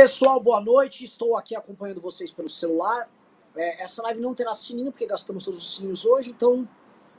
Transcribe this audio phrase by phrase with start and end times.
[0.00, 1.04] Pessoal, boa noite.
[1.04, 3.10] Estou aqui acompanhando vocês pelo celular.
[3.56, 6.68] É, essa live não terá sininho, porque gastamos todos os sininhos hoje, então.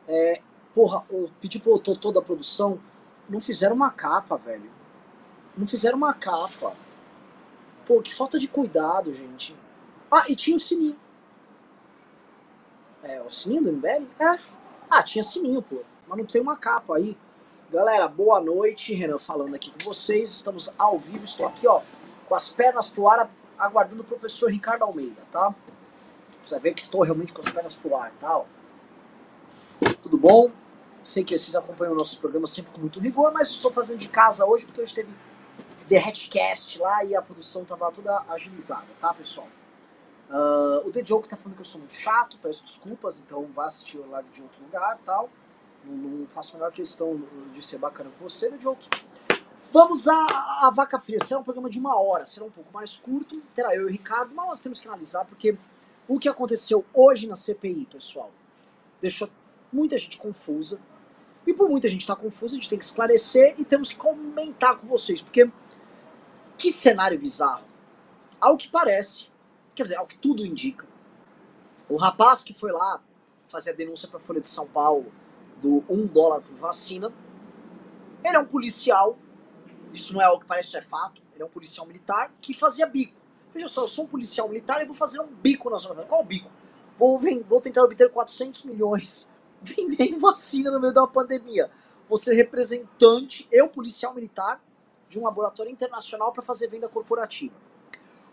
[0.08, 0.42] É,
[0.74, 2.80] porra, eu pedi pro Totô da produção.
[3.28, 4.72] Não fizeram uma capa, velho.
[5.58, 6.74] Não fizeram uma capa.
[7.86, 9.54] Pô, que falta de cuidado, gente.
[10.10, 10.98] Ah, e tinha o sininho.
[13.04, 14.08] É, o sininho do MBL?
[14.22, 14.40] É.
[14.90, 15.82] Ah, tinha sininho, pô.
[16.08, 17.18] Mas não tem uma capa aí.
[17.70, 18.94] Galera, boa noite.
[18.94, 20.30] Renan falando aqui com vocês.
[20.30, 21.26] Estamos ao vivo.
[21.26, 21.82] Estou aqui, ó,
[22.30, 25.54] com as pernas pro ar, aguardando o professor Ricardo Almeida, tá?
[26.42, 28.42] Você ver que estou realmente com as pernas pro ar, tá?
[30.04, 30.52] Tudo bom?
[31.02, 34.46] Sei que vocês acompanham nossos programas sempre com muito rigor, mas estou fazendo de casa
[34.46, 35.12] hoje porque hoje teve
[35.90, 39.48] The Hatcast lá e a produção tava toda agilizada, tá, pessoal?
[40.30, 43.66] Uh, o The Joke tá falando que eu sou muito chato, peço desculpas, então vá
[43.66, 45.30] assistir a live de outro lugar tal.
[45.84, 47.20] Não, não faço a menor questão
[47.52, 48.88] de ser bacana com você, The Joke.
[49.72, 50.16] Vamos à,
[50.68, 51.20] à vaca fria.
[51.24, 53.40] Será um programa de uma hora, será um pouco mais curto.
[53.56, 55.58] Terá eu e o Ricardo, mas nós temos que analisar porque
[56.08, 58.32] o que aconteceu hoje na CPI, pessoal,
[59.00, 59.30] deixou
[59.72, 60.80] muita gente confusa.
[61.46, 63.96] E por muita gente estar tá confusa, a gente tem que esclarecer e temos que
[63.96, 65.50] comentar com vocês, porque
[66.58, 67.66] que cenário bizarro.
[68.42, 69.28] Ao que parece,
[69.76, 70.88] quer dizer, ao que tudo indica,
[71.88, 73.02] o rapaz que foi lá
[73.48, 75.12] fazer a denúncia para a Folha de São Paulo
[75.62, 77.12] do 1 dólar por vacina,
[78.24, 79.18] ele é um policial,
[79.94, 82.86] isso não é algo que parece, é fato, ele é um policial militar que fazia
[82.86, 83.14] bico.
[83.54, 86.24] Veja só, eu sou um policial militar e vou fazer um bico na zona Qual
[86.24, 86.50] bico?
[86.96, 89.30] Vou, vou tentar obter 400 milhões
[89.62, 91.72] vendendo vacina no meio da pandemia.
[92.08, 94.62] Vou ser representante, eu, policial militar,
[95.08, 97.56] de um laboratório internacional para fazer venda corporativa.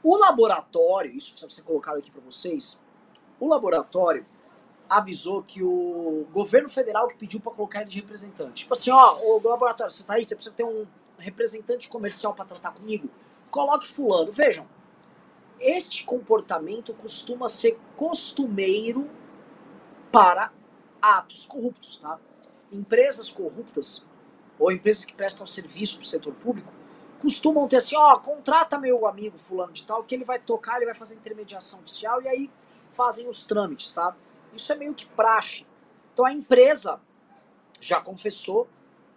[0.02, 2.78] O laboratório, isso precisa ser colocado aqui para vocês,
[3.41, 4.26] o laboratório
[4.88, 8.62] avisou que o governo federal que pediu para colocar ele de representante.
[8.62, 10.86] Tipo assim, ó, o laboratório, você tá aí, você precisa ter um
[11.18, 13.08] representante comercial para tratar comigo?
[13.50, 14.32] Coloque fulano.
[14.32, 14.66] Vejam,
[15.58, 19.10] este comportamento costuma ser costumeiro
[20.12, 20.52] para
[21.00, 22.18] atos corruptos, tá?
[22.72, 24.04] Empresas corruptas
[24.58, 26.72] ou empresas que prestam serviço para o setor público
[27.20, 30.86] costumam ter assim, ó, contrata meu amigo fulano de tal que ele vai tocar, ele
[30.86, 32.50] vai fazer intermediação oficial e aí
[32.91, 34.14] fazem os trâmites, tá?
[34.56, 35.67] Isso é meio que praxe.
[36.12, 37.00] Então a empresa
[37.81, 38.69] já confessou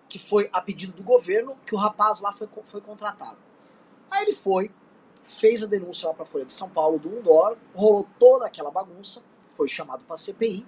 [0.07, 3.37] que foi a pedido do governo que o rapaz lá foi, foi contratado.
[4.09, 4.71] Aí ele foi,
[5.23, 8.47] fez a denúncia lá para a Folha de São Paulo do 1 dólar, rolou toda
[8.47, 10.65] aquela bagunça, foi chamado para CPI.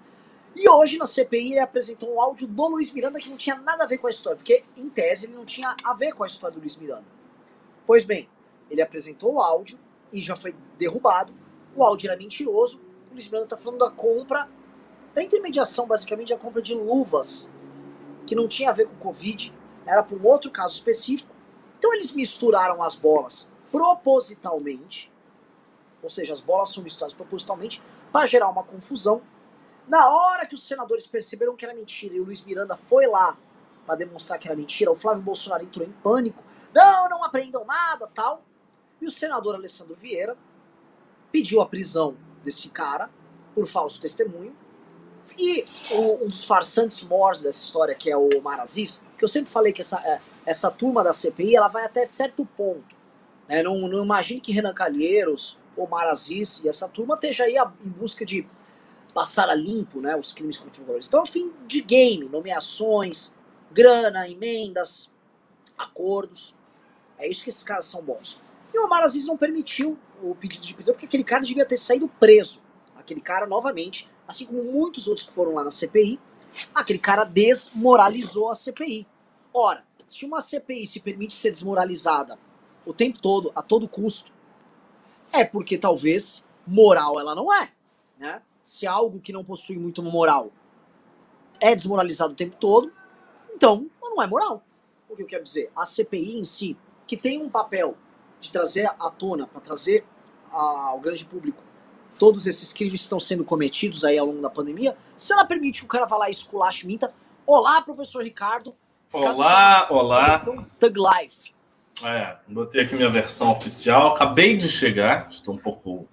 [0.56, 3.84] E hoje na CPI ele apresentou um áudio do Luiz Miranda que não tinha nada
[3.84, 6.28] a ver com a história, porque em tese ele não tinha a ver com a
[6.28, 7.06] história do Luiz Miranda.
[7.86, 8.30] Pois bem,
[8.70, 9.80] ele apresentou o áudio
[10.14, 11.34] e já foi derrubado.
[11.76, 12.82] O áudio era mentiroso.
[13.10, 14.48] O Luiz Miranda está falando da compra
[15.14, 17.52] da intermediação, basicamente, a compra de luvas,
[18.26, 19.54] que não tinha a ver com Covid,
[19.86, 21.36] era para um outro caso específico.
[21.78, 25.12] Então eles misturaram as bolas propositalmente,
[26.02, 29.22] ou seja, as bolas são misturadas propositalmente para gerar uma confusão.
[29.88, 33.38] Na hora que os senadores perceberam que era mentira e o Luiz Miranda foi lá
[33.86, 36.44] para demonstrar que era mentira, o Flávio Bolsonaro entrou em pânico.
[36.74, 38.44] Não, não aprendam nada, tal.
[39.02, 40.38] E o senador Alessandro Vieira
[41.32, 43.10] pediu a prisão desse cara
[43.56, 44.56] por falso testemunho
[45.38, 49.28] e o, um dos farsantes mores dessa história, que é o Omar Aziz, que eu
[49.28, 52.96] sempre falei que essa, é, essa turma da CPI ela vai até certo ponto.
[53.48, 53.64] Né?
[53.64, 58.26] Não, não imagine que Renan Calheiros, Omar Aziz e essa turma esteja aí em busca
[58.26, 58.48] de
[59.14, 60.98] passar a limpo né, os crimes contra o.
[60.98, 63.34] Estão a fim de game, nomeações,
[63.72, 65.10] grana, emendas,
[65.78, 66.56] acordos.
[67.18, 68.40] É isso que esses caras são bons.
[68.74, 71.78] E o Omar Aziz não permitiu o pedido de prisão, porque aquele cara devia ter
[71.78, 72.62] saído preso.
[72.96, 76.20] Aquele cara, novamente, assim como muitos outros que foram lá na CPI,
[76.74, 79.08] aquele cara desmoralizou a CPI.
[79.54, 82.40] Ora, se uma CPI se permite ser desmoralizada
[82.86, 84.32] o tempo todo, a todo custo,
[85.32, 87.72] é porque talvez moral ela não é,
[88.18, 88.42] né?
[88.64, 90.52] Se algo que não possui muito moral
[91.60, 92.92] é desmoralizado o tempo todo,
[93.54, 94.64] então não é moral.
[95.10, 95.70] O que eu quero dizer?
[95.76, 97.96] A CPI em si, que tem um papel
[98.40, 100.06] de trazer à tona, para trazer
[100.50, 101.64] ao grande público
[102.22, 105.86] todos esses crimes estão sendo cometidos aí ao longo da pandemia, se ela permite que
[105.86, 107.12] o cara vá lá e esculache minta.
[107.48, 108.76] Olá, professor Ricardo.
[109.12, 110.38] Olá, olá.
[110.80, 111.52] Thug Life.
[112.04, 114.10] É, botei aqui minha versão oficial.
[114.10, 116.08] Acabei de chegar, estou um pouco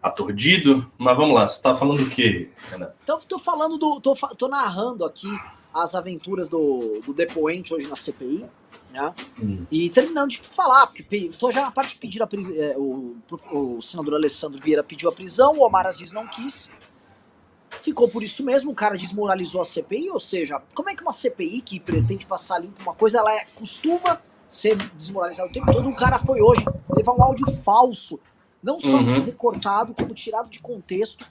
[0.00, 1.48] aturdido, mas vamos lá.
[1.48, 2.92] Você está falando o quê, Renan?
[3.02, 4.00] Então, estou falando do.
[4.00, 5.28] Tô, tô narrando aqui
[5.74, 8.46] as aventuras do, do depoente hoje na CPI.
[8.98, 9.14] Né?
[9.40, 9.66] Hum.
[9.70, 12.54] E terminando de falar, porque estou já na parte de pedir a prisão.
[12.56, 13.16] É, o,
[13.52, 16.70] o, senador Alessandro Vieira pediu a prisão, o Omar Aziz não quis.
[17.82, 21.12] Ficou por isso mesmo, o cara desmoralizou a CPI, ou seja, como é que uma
[21.12, 25.86] CPI que pretende passar limpo uma coisa, ela é, costuma ser desmoralizado o tempo todo.
[25.88, 26.64] Um cara foi hoje
[26.96, 28.18] levar um áudio falso,
[28.62, 29.22] não só Uhum.
[29.22, 31.26] recortado, como tirado de contexto,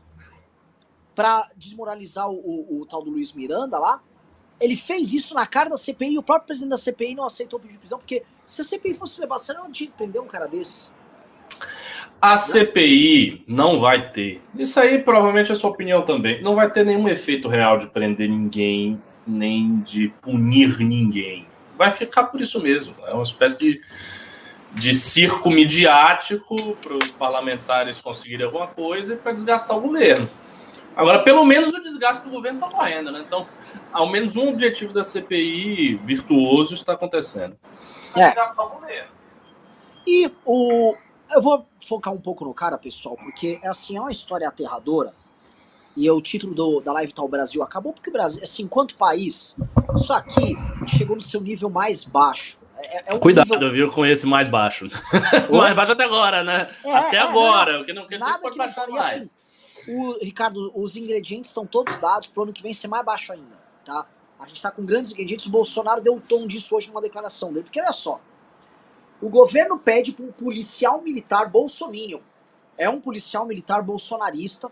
[1.16, 4.02] para desmoralizar o, o- o tal do Luiz Miranda lá.
[4.60, 7.60] Ele fez isso na cara da CPI e o próprio presidente da CPI não aceitou
[7.60, 10.28] pedir prisão, porque se a CPI fosse levar a sério, ela tinha que prender um
[10.28, 10.92] cara desse.
[12.20, 14.42] A CPI não vai ter.
[14.58, 16.42] Isso aí provavelmente é sua opinião também.
[16.42, 21.46] Não vai ter nenhum efeito real de prender ninguém, nem de punir ninguém.
[21.78, 22.96] Vai ficar por isso mesmo.
[23.06, 23.82] É uma espécie de,
[24.74, 30.28] de circo midiático para os parlamentares conseguirem alguma coisa e para desgastar o governo.
[30.98, 33.24] Agora, pelo menos o desgaste do governo está correndo, né?
[33.26, 33.48] Então,
[33.94, 37.56] ao menos um objetivo da CPI virtuoso está acontecendo.
[38.16, 38.28] É.
[38.28, 39.12] Desgastar o governo.
[40.08, 40.96] E o.
[41.30, 45.14] Eu vou focar um pouco no cara, pessoal, porque assim, é uma história aterradora.
[45.96, 49.56] E o título do, da live tal Brasil acabou porque o Brasil, assim, enquanto país,
[49.96, 50.56] isso aqui
[50.88, 52.60] chegou no seu nível mais baixo.
[52.78, 54.88] É, é um Cuidado, nível- viu, com esse mais baixo.
[55.50, 56.70] Mais baixo até agora, né?
[56.86, 59.18] É, até é, agora, o que não quer dizer que pode não baixar mais.
[59.24, 59.32] assim,
[59.88, 63.58] o, Ricardo, os ingredientes estão todos dados pro ano que vem ser mais baixo ainda,
[63.84, 64.08] tá?
[64.40, 65.46] A gente tá com grandes ingredientes.
[65.48, 67.64] O Bolsonaro deu o tom disso hoje numa declaração dele.
[67.64, 68.22] Porque olha só.
[69.20, 72.20] O governo pede para um policial militar bolsominion.
[72.78, 74.72] É um policial militar bolsonarista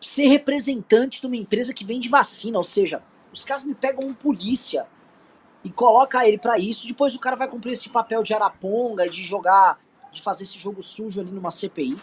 [0.00, 2.56] ser representante de uma empresa que vende vacina.
[2.56, 4.86] Ou seja, os caras me pegam um polícia
[5.62, 6.86] e coloca ele pra isso.
[6.86, 9.78] Depois o cara vai cumprir esse papel de araponga, de jogar,
[10.12, 11.98] de fazer esse jogo sujo ali numa CPI.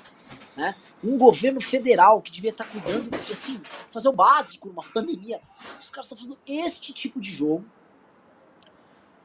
[0.55, 0.75] Né?
[1.03, 3.59] Um governo federal que devia estar cuidando de assim,
[3.89, 5.41] fazer o básico numa pandemia.
[5.79, 7.65] Os caras estão fazendo este tipo de jogo.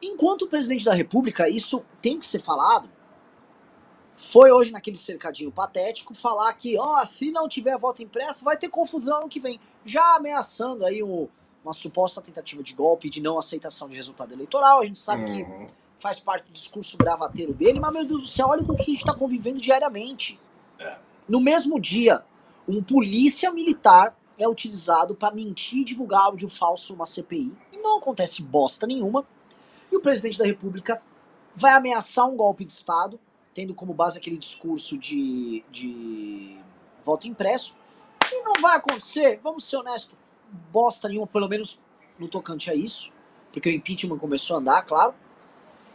[0.01, 2.89] Enquanto o presidente da República, isso tem que ser falado,
[4.17, 8.69] foi hoje naquele cercadinho patético falar que, ó, se não tiver voto impresso, vai ter
[8.69, 9.61] confusão ano que vem.
[9.85, 11.29] Já ameaçando aí um-
[11.65, 14.81] uma suposta tentativa de golpe de não aceitação de resultado eleitoral.
[14.81, 15.67] A gente sabe que Uhum.
[15.99, 18.83] faz parte do discurso gravateiro dele, mas, meu Deus do céu, olha com o que
[18.83, 20.39] a gente está convivendo diariamente.
[20.79, 20.97] É.
[21.29, 22.25] No mesmo dia,
[22.67, 27.53] um polícia militar é utilizado para mentir e divulgar áudio falso numa CPI.
[27.73, 29.27] E não acontece bosta nenhuma.
[29.91, 31.03] E o presidente da República
[31.55, 33.19] vai ameaçar um golpe de Estado,
[33.53, 36.57] tendo como base aquele discurso de, de
[37.03, 37.77] voto impresso.
[38.31, 40.15] E não vai acontecer, vamos ser honestos,
[40.71, 41.83] bosta nenhuma, pelo menos
[42.19, 43.13] no tocante a isso,
[43.53, 45.15] porque o impeachment começou a andar, claro.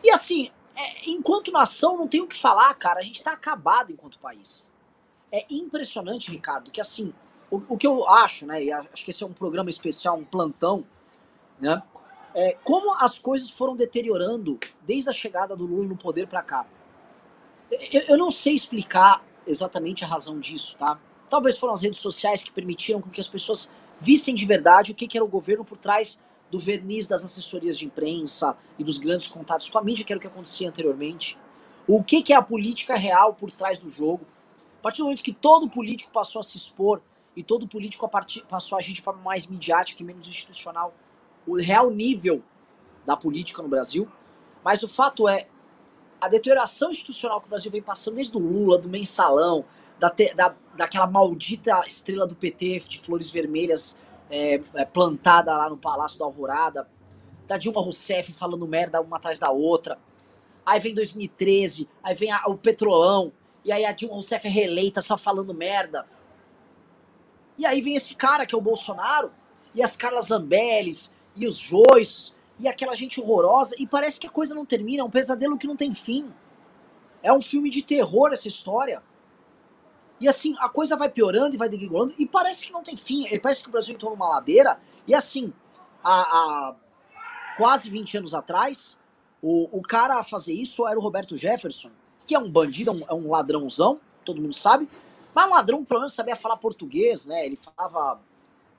[0.04, 3.92] E assim, é, enquanto nação, não tem o que falar, cara, a gente tá acabado
[3.92, 4.72] enquanto país.
[5.34, 7.12] É impressionante, Ricardo, que assim,
[7.50, 10.24] o, o que eu acho, né, e acho que esse é um programa especial, um
[10.24, 10.86] plantão,
[11.60, 11.82] né,
[12.36, 16.68] é, como as coisas foram deteriorando desde a chegada do Lula no poder pra cá.
[17.92, 21.00] Eu, eu não sei explicar exatamente a razão disso, tá?
[21.30, 25.08] Talvez foram as redes sociais que permitiram que as pessoas vissem de verdade o que,
[25.08, 26.22] que era o governo por trás
[26.52, 30.18] do verniz das assessorias de imprensa e dos grandes contatos com a mídia, que era
[30.18, 31.38] o que acontecia anteriormente.
[31.88, 34.26] O que, que é a política real por trás do jogo.
[34.84, 37.02] Partir do momento que todo político passou a se expor
[37.38, 40.94] e todo político a partir, passou a agir de forma mais midiática e menos institucional,
[41.48, 42.44] o real nível
[43.06, 44.08] da política no Brasil.
[44.62, 45.48] Mas o fato é,
[46.20, 49.64] a deterioração institucional que o Brasil vem passando desde o Lula, do mensalão,
[49.98, 53.98] da, da, daquela maldita estrela do PT de flores vermelhas
[54.30, 56.90] é, é, plantada lá no Palácio da Alvorada,
[57.48, 59.98] da Dilma Rousseff falando merda uma atrás da outra.
[60.66, 63.32] Aí vem 2013, aí vem a- o Petrolão,
[63.64, 66.06] e aí a Dilma Rousseff é reeleita só falando merda.
[67.58, 69.32] E aí vem esse cara que é o Bolsonaro,
[69.74, 74.30] e as Carlas Zambelles, e os Joiços, e aquela gente horrorosa, e parece que a
[74.30, 76.32] coisa não termina, é um pesadelo que não tem fim.
[77.22, 79.02] É um filme de terror essa história.
[80.20, 83.26] E assim, a coisa vai piorando e vai degringolando, e parece que não tem fim.
[83.28, 85.54] E Parece que o Brasil entrou numa ladeira, e assim,
[86.04, 86.76] há, há
[87.58, 89.00] quase 20 anos atrás,
[89.42, 91.92] o, o cara a fazer isso era o Roberto Jefferson,
[92.26, 94.88] que é um bandido, é um, é um ladrãozão, todo mundo sabe,
[95.34, 97.46] mas ladrão, pelo menos, sabia falar português, né?
[97.46, 98.22] Ele falava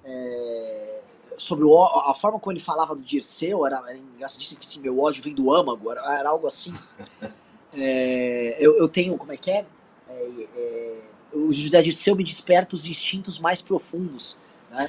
[0.05, 1.01] é,
[1.37, 5.01] sobre o, a forma como ele falava do Dirceu, era, era engraçadíssimo que assim, meu
[5.01, 6.73] ódio vem do âmago, era, era algo assim.
[7.77, 9.67] É, eu, eu tenho, como é que é?
[10.09, 14.39] É, é, o José Dirceu me desperta os instintos mais profundos,
[14.71, 14.89] né?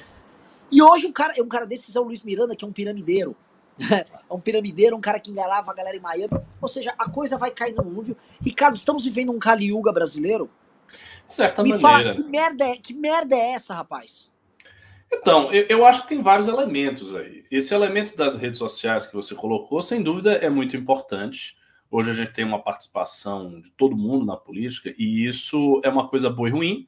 [0.71, 3.35] E hoje um cara, um cara desses é o Luiz Miranda, que é um piramideiro.
[4.29, 6.39] é um piramideiro, um cara que enganava a galera em Miami.
[6.61, 8.17] Ou seja, a coisa vai caindo no núvio.
[8.41, 10.49] Ricardo, estamos vivendo um Kali Yuga brasileiro?
[11.25, 11.89] De certa Me maneira.
[11.89, 14.31] fala, que merda, é, que merda é essa, rapaz?
[15.11, 17.43] Então, eu, eu acho que tem vários elementos aí.
[17.49, 21.55] Esse elemento das redes sociais que você colocou, sem dúvida, é muito importante.
[21.89, 26.07] Hoje a gente tem uma participação de todo mundo na política e isso é uma
[26.07, 26.87] coisa boa e ruim.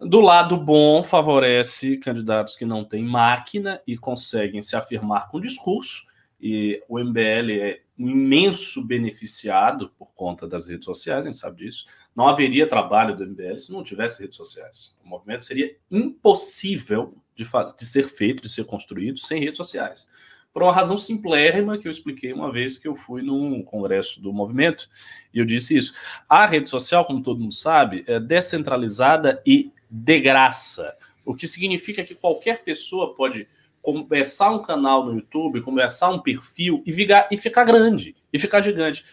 [0.00, 6.06] Do lado bom, favorece candidatos que não têm máquina e conseguem se afirmar com discurso
[6.40, 11.64] e o MBL é um imenso beneficiado por conta das redes sociais, a gente sabe
[11.64, 11.84] disso.
[12.14, 14.94] Não haveria trabalho do MBL se não tivesse redes sociais.
[15.04, 20.06] O movimento seria impossível de, de ser feito, de ser construído sem redes sociais.
[20.52, 24.32] Por uma razão simplérrima que eu expliquei uma vez que eu fui num congresso do
[24.32, 24.88] movimento
[25.34, 25.92] e eu disse isso.
[26.28, 32.04] A rede social, como todo mundo sabe, é descentralizada e de graça, o que significa
[32.04, 33.46] que qualquer pessoa pode
[33.82, 38.60] começar um canal no YouTube, começar um perfil e, vigar, e ficar grande, e ficar
[38.60, 39.04] gigante.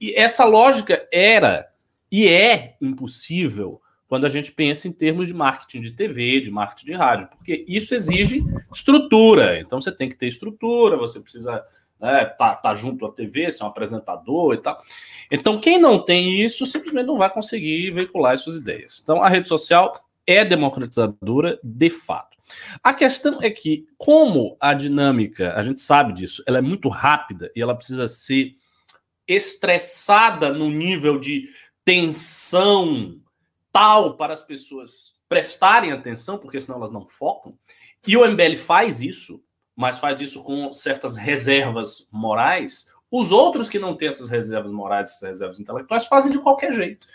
[0.00, 1.68] E essa lógica era
[2.10, 6.86] e é impossível quando a gente pensa em termos de marketing de TV, de marketing
[6.86, 9.58] de rádio, porque isso exige estrutura.
[9.58, 11.64] Então você tem que ter estrutura, você precisa
[12.02, 14.82] né, tá, tá junto à TV, ser um apresentador e tal.
[15.30, 19.00] Então, quem não tem isso simplesmente não vai conseguir veicular as suas ideias.
[19.02, 22.36] Então, a rede social é democratizadora de fato.
[22.82, 27.50] A questão é que, como a dinâmica, a gente sabe disso, ela é muito rápida
[27.56, 28.54] e ela precisa ser
[29.26, 31.48] estressada no nível de
[31.84, 33.20] tensão
[33.72, 37.56] tal para as pessoas prestarem atenção, porque senão elas não focam.
[38.06, 39.42] E o MBL faz isso,
[39.74, 42.92] mas faz isso com certas reservas morais.
[43.10, 47.06] Os outros que não têm essas reservas morais, essas reservas intelectuais, fazem de qualquer jeito.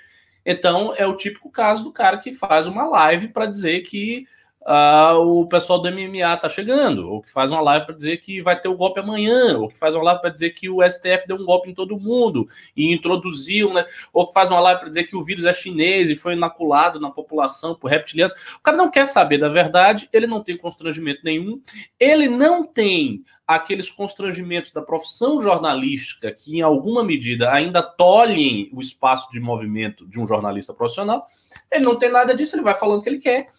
[0.49, 4.25] Então, é o típico caso do cara que faz uma live para dizer que
[4.67, 8.41] uh, o pessoal do MMA está chegando, ou que faz uma live para dizer que
[8.41, 10.88] vai ter o um golpe amanhã, ou que faz uma live para dizer que o
[10.88, 13.86] STF deu um golpe em todo mundo e introduziu, né?
[14.12, 17.00] Ou que faz uma live para dizer que o vírus é chinês e foi inoculado
[17.00, 18.36] na população por reptilianos.
[18.57, 21.62] O cara não quer saber da verdade, ele não tem constrangimento nenhum,
[22.00, 28.81] ele não tem aqueles constrangimentos da profissão jornalística que, em alguma medida, ainda tolhem o
[28.81, 31.25] espaço de movimento de um jornalista profissional.
[31.71, 33.50] Ele não tem nada disso, ele vai falando o que ele quer.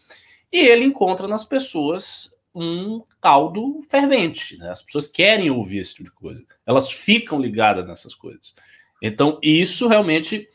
[0.53, 4.57] E ele encontra nas pessoas um caldo fervente.
[4.57, 4.71] Né?
[4.71, 6.45] As pessoas querem ouvir esse tipo de coisa.
[6.67, 8.55] Elas ficam ligadas nessas coisas.
[9.01, 10.49] Então, isso realmente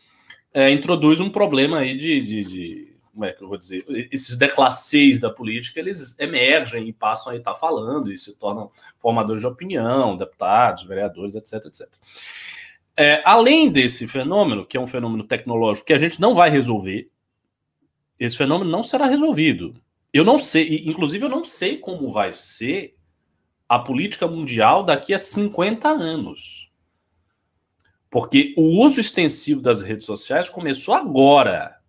[0.54, 3.86] é, introduz um problema aí de, de, de, Como é que eu vou dizer?
[4.12, 8.70] Esses declasseis da política, eles emergem e passam a estar falando e se tornam
[9.00, 11.88] formadores de opinião, deputados, vereadores, etc, etc.
[12.96, 17.10] É, além desse fenômeno, que é um fenômeno tecnológico que a gente não vai resolver,
[18.20, 19.74] esse fenômeno não será resolvido.
[20.14, 22.96] Eu não sei, inclusive eu não sei como vai ser
[23.68, 26.72] a política mundial daqui a 50 anos.
[28.10, 31.80] Porque o uso extensivo das redes sociais começou agora.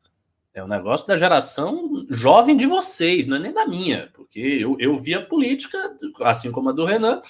[0.54, 4.08] É um negócio da geração jovem de vocês, não é nem da minha.
[4.14, 5.76] Porque eu, eu vi a política,
[6.22, 7.20] assim como a do Renan,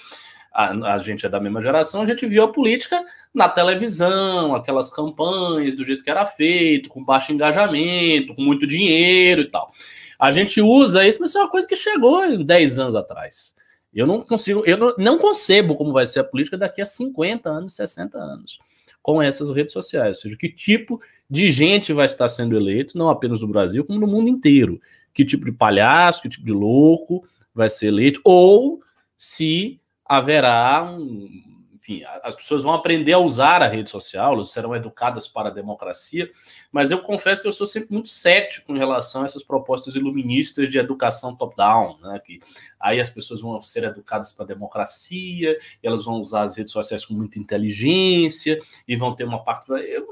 [0.55, 4.89] a, a, gente é da mesma geração, a gente viu a política na televisão, aquelas
[4.89, 9.69] campanhas do jeito que era feito, com baixo engajamento, com muito dinheiro e tal.
[10.17, 13.53] A gente usa isso, mas isso é uma coisa que chegou 10 anos atrás.
[13.93, 17.49] Eu não consigo, eu não, não concebo como vai ser a política daqui a 50
[17.49, 18.57] anos, 60 anos,
[19.01, 20.17] com essas redes sociais.
[20.17, 23.99] Ou seja, que tipo de gente vai estar sendo eleito, não apenas no Brasil, como
[23.99, 24.79] no mundo inteiro.
[25.13, 28.79] Que tipo de palhaço, que tipo de louco vai ser eleito, ou
[29.17, 31.55] se haverá um.
[31.73, 36.31] Enfim, as pessoas vão aprender a usar a rede social, serão educadas para a democracia,
[36.71, 40.67] mas eu confesso que eu sou sempre muito cético em relação a essas propostas iluministas
[40.69, 42.19] de educação top-down, né?
[42.25, 42.39] Que
[42.79, 47.05] aí as pessoas vão ser educadas para a democracia, elas vão usar as redes sociais
[47.05, 49.69] com muita inteligência e vão ter uma parte.
[49.69, 50.07] Eu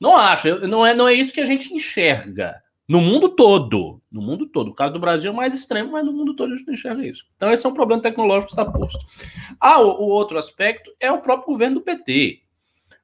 [0.00, 2.62] não acho, não é, não é isso que a gente enxerga.
[2.92, 4.02] No mundo todo.
[4.10, 4.68] No mundo todo.
[4.68, 7.02] O caso do Brasil é mais extremo, mas no mundo todo a gente não enxerga
[7.06, 7.24] isso.
[7.34, 9.06] Então, esse é um problema tecnológico que está posto.
[9.58, 12.42] Ah, o, o outro aspecto é o próprio governo do PT.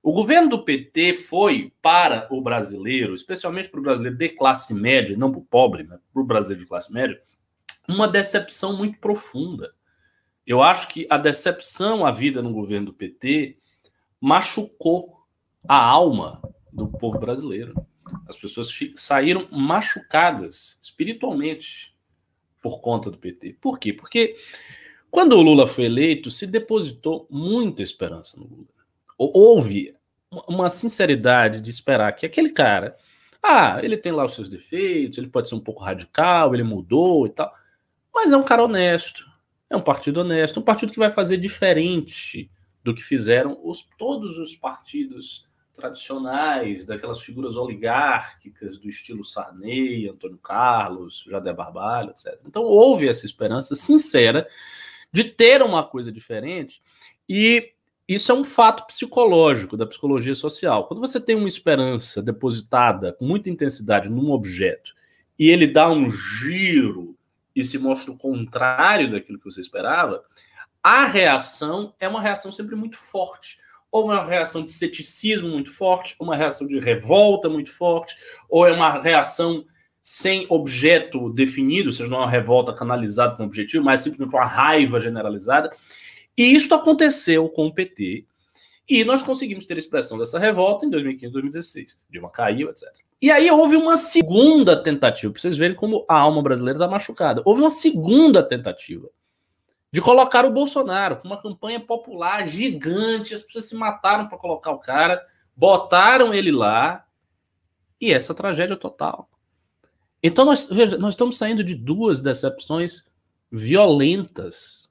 [0.03, 5.17] O governo do PT foi para o brasileiro, especialmente para o brasileiro de classe média,
[5.17, 7.19] não para o pobre, mas para o brasileiro de classe média,
[7.89, 9.73] uma decepção muito profunda.
[10.47, 13.57] Eu acho que a decepção à vida no governo do PT
[14.21, 15.17] machucou
[15.67, 17.75] a alma do povo brasileiro.
[18.27, 21.95] As pessoas saíram machucadas espiritualmente
[22.61, 23.57] por conta do PT.
[23.61, 23.93] Por quê?
[23.93, 24.37] Porque
[25.11, 28.69] quando o Lula foi eleito, se depositou muita esperança no Lula.
[29.17, 29.95] Houve
[30.47, 32.97] uma sinceridade de esperar que aquele cara,
[33.43, 37.27] ah, ele tem lá os seus defeitos, ele pode ser um pouco radical, ele mudou
[37.27, 37.53] e tal,
[38.13, 39.25] mas é um cara honesto,
[39.71, 42.51] é um partido honesto, um partido que vai fazer diferente
[42.85, 45.48] do que fizeram os, todos os partidos
[45.79, 52.39] tradicionais, daquelas figuras oligárquicas do estilo Sarney, Antônio Carlos, Jadé Barbalho, etc.
[52.45, 54.47] Então houve essa esperança sincera
[55.13, 56.83] de ter uma coisa diferente
[57.29, 57.73] e
[58.09, 60.87] isso é um fato psicológico da psicologia social.
[60.87, 64.95] Quando você tem uma esperança depositada com muita intensidade num objeto
[65.39, 67.17] e ele dá um giro
[67.55, 70.25] e se mostra o contrário daquilo que você esperava,
[70.83, 73.59] a reação é uma reação sempre muito forte.
[73.91, 78.15] Ou uma reação de ceticismo muito forte, uma reação de revolta muito forte,
[78.49, 79.65] ou é uma reação
[80.03, 84.47] sem objeto definido, ou seja, não é uma revolta canalizada com objetivo, mas simplesmente uma
[84.47, 85.71] raiva generalizada.
[86.37, 88.25] E isso aconteceu com o PT,
[88.89, 92.01] e nós conseguimos ter expressão dessa revolta em 2015, 2016.
[92.09, 92.89] Dilma caiu, etc.
[93.21, 97.43] E aí houve uma segunda tentativa, para vocês verem como a alma brasileira está machucada.
[97.45, 99.11] Houve uma segunda tentativa
[99.91, 104.71] de colocar o Bolsonaro com uma campanha popular gigante, as pessoas se mataram para colocar
[104.71, 105.25] o cara,
[105.57, 107.07] botaram ele lá,
[108.01, 109.29] e essa tragédia total.
[110.23, 113.11] Então nós, veja, nós estamos saindo de duas decepções
[113.51, 114.89] violentas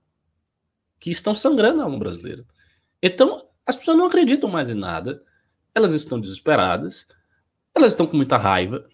[1.00, 2.46] que estão sangrando a alma brasileira.
[3.02, 5.22] Então as pessoas não acreditam mais em nada,
[5.76, 7.06] elas estão desesperadas,
[7.76, 8.88] elas estão com muita raiva.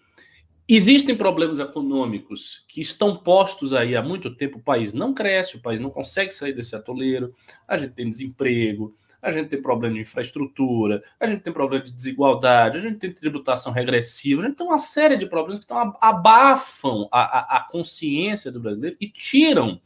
[0.66, 4.58] Existem problemas econômicos que estão postos aí há muito tempo.
[4.58, 7.34] O país não cresce, o país não consegue sair desse atoleiro.
[7.68, 11.92] A gente tem desemprego, a gente tem problema de infraestrutura, a gente tem problema de
[11.92, 15.94] desigualdade, a gente tem tributação regressiva, a gente tem uma série de problemas que estão,
[16.00, 19.80] abafam a, a, a consciência do brasileiro e tiram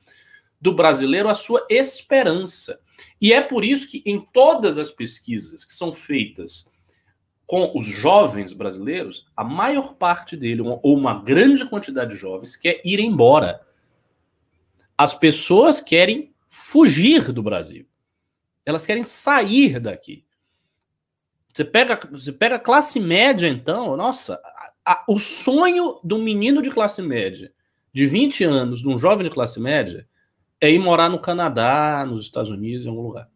[0.61, 2.80] do brasileiro a sua esperança.
[3.20, 6.66] E é por isso que em todas as pesquisas que são feitas
[7.49, 12.83] com os jovens brasileiros, a maior parte dele, ou uma grande quantidade de jovens, quer
[12.85, 13.67] ir embora.
[14.99, 17.87] As pessoas querem fugir do Brasil.
[18.67, 20.26] Elas querem sair daqui.
[21.50, 24.35] Você pega, você pega a classe média, então, nossa,
[24.85, 27.50] a, a, o sonho do menino de classe média,
[27.90, 30.07] de 20 anos, de um jovem de classe média,
[30.61, 33.31] é ir morar no Canadá, nos Estados Unidos, em algum lugar.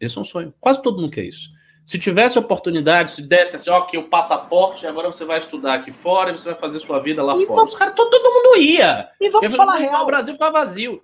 [0.00, 0.54] Esse é um sonho.
[0.58, 1.50] Quase todo mundo quer isso.
[1.84, 6.30] Se tivesse oportunidade, se desse assim, ok, o passaporte, agora você vai estudar aqui fora
[6.30, 7.56] e você vai fazer sua vida lá e fora.
[7.56, 7.72] Vamos...
[7.72, 9.10] Os caras, todo, todo, mundo ia.
[9.20, 10.04] E vamos falar real.
[10.04, 11.02] O Brasil ficar vazio.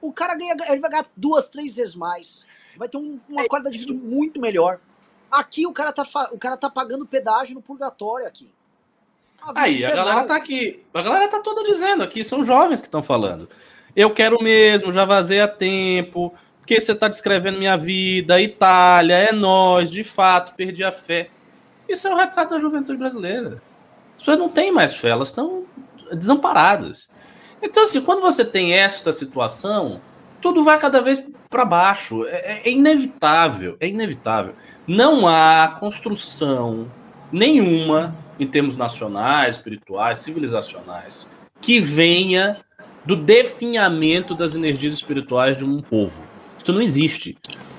[0.00, 2.46] O cara ganha, ele vai ganhar duas, três vezes mais.
[2.76, 4.80] Vai ter um, uma é qualidade de vida muito melhor.
[5.30, 8.52] Aqui o cara tá, o cara tá pagando pedágio no purgatório aqui.
[9.40, 10.84] A Aí, a galera tá aqui.
[10.92, 13.48] A galera tá toda dizendo aqui, são jovens que estão falando.
[13.94, 16.32] Eu quero mesmo, já vazei a tempo.
[16.72, 21.28] Porque você está descrevendo minha vida, Itália, é nós, de fato, perdi a fé.
[21.86, 23.62] Isso é o retrato da juventude brasileira.
[24.16, 25.62] As pessoas não têm mais fé, elas estão
[26.14, 27.10] desamparadas.
[27.60, 30.00] Então, assim, quando você tem esta situação,
[30.40, 32.24] tudo vai cada vez para baixo.
[32.26, 34.54] É, é, inevitável, é inevitável.
[34.86, 36.90] Não há construção
[37.30, 41.28] nenhuma, em termos nacionais, espirituais, civilizacionais,
[41.60, 42.56] que venha
[43.04, 46.31] do definhamento das energias espirituais de um povo.
[46.62, 47.36] Isso não existe.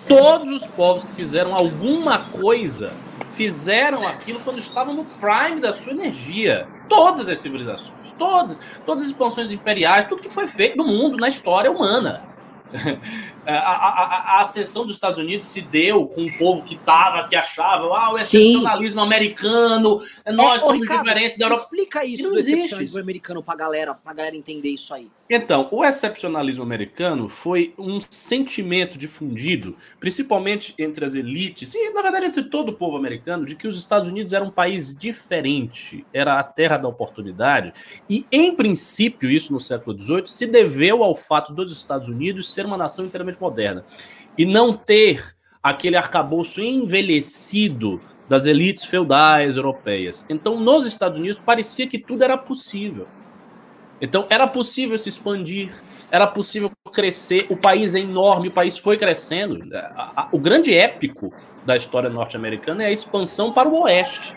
[0.08, 2.92] Todos os povos que fizeram alguma coisa
[3.34, 6.68] fizeram aquilo quando estavam no prime da sua energia.
[6.90, 11.30] Todas as civilizações, todas, todas as expansões imperiais, tudo que foi feito no mundo, na
[11.30, 12.26] história humana.
[13.46, 17.36] a, a, a, ascensão dos Estados Unidos se deu com um povo que estava, que
[17.36, 19.06] achava, ah, o excepcionalismo Sim.
[19.06, 21.64] americano, nós é, somos Ricardo, diferentes da Europa.
[21.64, 25.10] Explica isso não existe americano para galera, pra galera entender isso aí.
[25.30, 32.26] Então, o excepcionalismo americano foi um sentimento difundido, principalmente entre as elites, e na verdade
[32.26, 36.40] entre todo o povo americano, de que os Estados Unidos era um país diferente, era
[36.40, 37.74] a terra da oportunidade,
[38.10, 42.66] e em princípio, isso no século XVIII, se deveu ao fato dos Estados Unidos ser
[42.66, 43.86] uma nação inteiramente moderna
[44.38, 50.26] e não ter aquele arcabouço envelhecido das elites feudais europeias.
[50.30, 53.06] Então, nos Estados Unidos, parecia que tudo era possível.
[54.04, 55.74] Então, era possível se expandir,
[56.12, 57.48] era possível crescer.
[57.50, 59.62] O país é enorme, o país foi crescendo.
[60.30, 61.34] O grande épico
[61.66, 64.36] da história norte-americana é a expansão para o oeste.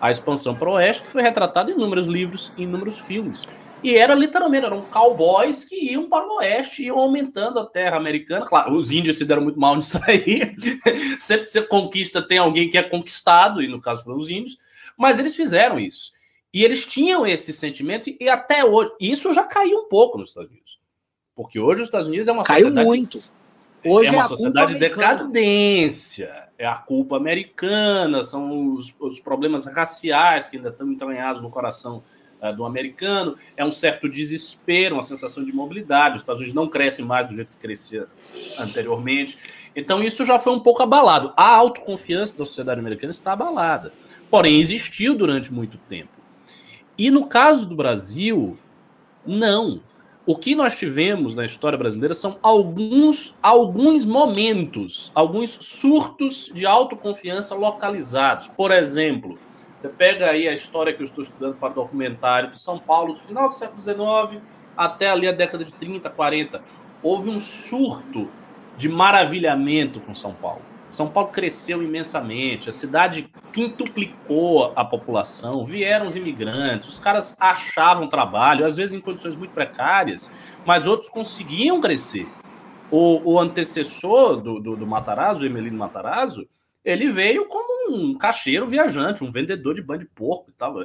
[0.00, 3.46] A expansão para o oeste que foi retratada em inúmeros livros e inúmeros filmes.
[3.82, 8.46] E era literalmente, eram cowboys que iam para o oeste, iam aumentando a terra americana.
[8.46, 10.56] Claro, os índios se deram muito mal nisso aí.
[11.18, 14.56] Sempre que você conquista, tem alguém que é conquistado, e no caso foram os índios.
[14.96, 16.18] Mas eles fizeram isso.
[16.52, 18.92] E eles tinham esse sentimento, e até hoje.
[19.00, 20.78] Isso já caiu um pouco nos Estados Unidos.
[21.34, 22.86] Porque hoje os Estados Unidos é uma Caiu sociedade.
[22.86, 23.22] muito.
[23.84, 26.48] Hoje é uma é sociedade de decadência.
[26.58, 32.02] É a culpa americana, são os, os problemas raciais que ainda estão entranhados no coração
[32.42, 36.16] uh, do americano, é um certo desespero, uma sensação de mobilidade.
[36.16, 38.06] Os Estados Unidos não crescem mais do jeito que crescia
[38.58, 39.38] anteriormente.
[39.74, 41.32] Então, isso já foi um pouco abalado.
[41.36, 43.94] A autoconfiança da sociedade americana está abalada.
[44.28, 46.19] Porém, existiu durante muito tempo.
[47.00, 48.58] E no caso do Brasil,
[49.26, 49.80] não.
[50.26, 57.54] O que nós tivemos na história brasileira são alguns, alguns momentos, alguns surtos de autoconfiança
[57.54, 58.48] localizados.
[58.48, 59.38] Por exemplo,
[59.74, 63.20] você pega aí a história que eu estou estudando para documentário de São Paulo, do
[63.20, 64.42] final do século XIX
[64.76, 66.62] até ali a década de 30, 40.
[67.02, 68.28] houve um surto
[68.76, 70.69] de maravilhamento com São Paulo.
[70.90, 78.08] São Paulo cresceu imensamente, a cidade quintuplicou a população, vieram os imigrantes, os caras achavam
[78.08, 80.30] trabalho, às vezes em condições muito precárias,
[80.66, 82.28] mas outros conseguiam crescer.
[82.90, 86.46] O, o antecessor do, do, do Matarazzo, o Emelino Matarazzo,
[86.84, 90.76] ele veio como um caixeiro viajante, um vendedor de banho de porco e tal,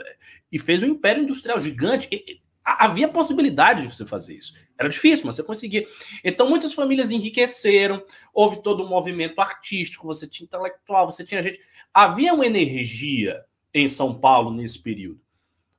[0.51, 2.07] e fez um império industrial gigante.
[2.11, 4.53] E, havia possibilidade de você fazer isso.
[4.77, 5.87] Era difícil, mas você conseguia.
[6.23, 11.59] Então, muitas famílias enriqueceram, houve todo um movimento artístico, você tinha intelectual, você tinha gente.
[11.93, 15.19] Havia uma energia em São Paulo nesse período.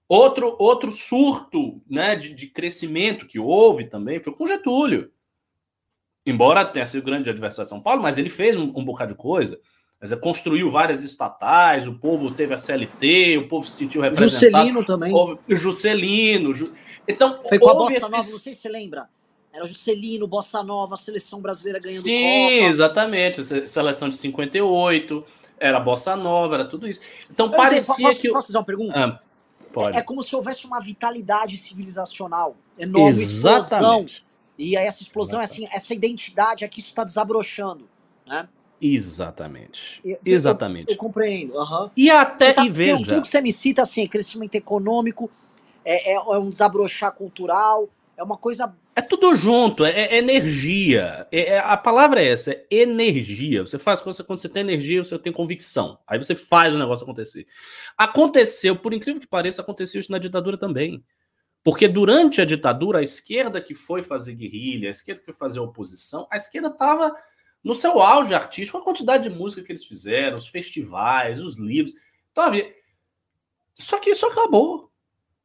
[0.09, 5.11] Outro, outro surto né, de, de crescimento que houve também foi com Getúlio.
[6.25, 9.19] Embora tenha sido grande adversário de São Paulo, mas ele fez um, um bocado de
[9.19, 9.61] coisa.
[10.01, 14.41] Mas é, construiu várias estatais, o povo teve a CLT, o povo se sentiu representado.
[14.41, 15.13] Juscelino também.
[15.15, 16.53] O Juscelino.
[16.53, 16.73] Ju...
[17.09, 18.11] Então, Foi com a Bossa esses...
[18.11, 19.09] Nova, não sei se você lembra.
[19.53, 22.69] Era Juscelino, Bossa Nova, a seleção brasileira ganhando Sim, Copa.
[22.69, 23.67] exatamente.
[23.67, 25.25] Seleção de 58,
[25.59, 27.01] era Bossa Nova, era tudo isso.
[27.31, 28.29] Então, Eu parecia posso, que...
[28.31, 29.03] Posso fazer uma pergunta?
[29.03, 29.19] Ah,
[29.73, 29.97] pode.
[29.97, 34.17] É, é, como se houvesse uma vitalidade civilizacional enorme, Exatamente.
[34.17, 34.27] explosão.
[34.59, 37.89] E aí essa explosão, é assim, essa identidade aqui, isso está desabrochando,
[38.27, 38.47] né?
[38.81, 40.01] Exatamente.
[40.05, 40.91] Eu, Exatamente.
[40.91, 41.55] Eu, eu compreendo.
[41.55, 41.91] Uhum.
[41.97, 43.05] E até tá, e veja.
[43.05, 45.31] Tudo que você me cita assim, é crescimento econômico,
[45.85, 48.75] é, é, é, um desabrochar cultural, é uma coisa.
[48.95, 51.27] É tudo junto, é, é energia.
[51.31, 53.65] É, é, a palavra é essa, é energia.
[53.65, 55.99] Você faz coisa quando você tem energia, você tem convicção.
[56.07, 57.47] Aí você faz o negócio acontecer.
[57.97, 61.05] Aconteceu, por incrível que pareça, aconteceu isso na ditadura também.
[61.63, 65.59] Porque durante a ditadura, a esquerda que foi fazer guerrilha, a esquerda que foi fazer
[65.61, 67.13] oposição, a esquerda estava
[67.67, 71.93] no seu auge artístico, a quantidade de música que eles fizeram, os festivais, os livros.
[72.31, 72.73] Então, havia...
[73.77, 74.93] Só que isso acabou.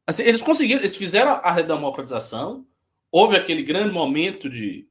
[0.06, 2.64] Assim, eles conseguiram, eles fizeram a redemocratização,
[3.10, 4.88] houve aquele grande momento de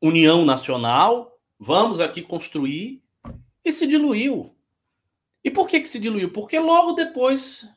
[0.00, 3.02] união nacional, vamos aqui construir,
[3.62, 4.56] e se diluiu.
[5.44, 6.32] E por que, que se diluiu?
[6.32, 7.68] Porque logo depois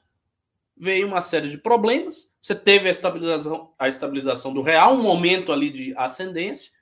[0.73, 2.31] veio uma série de problemas.
[2.41, 6.76] Você teve a estabilização, a estabilização do real, um momento ali de ascendência.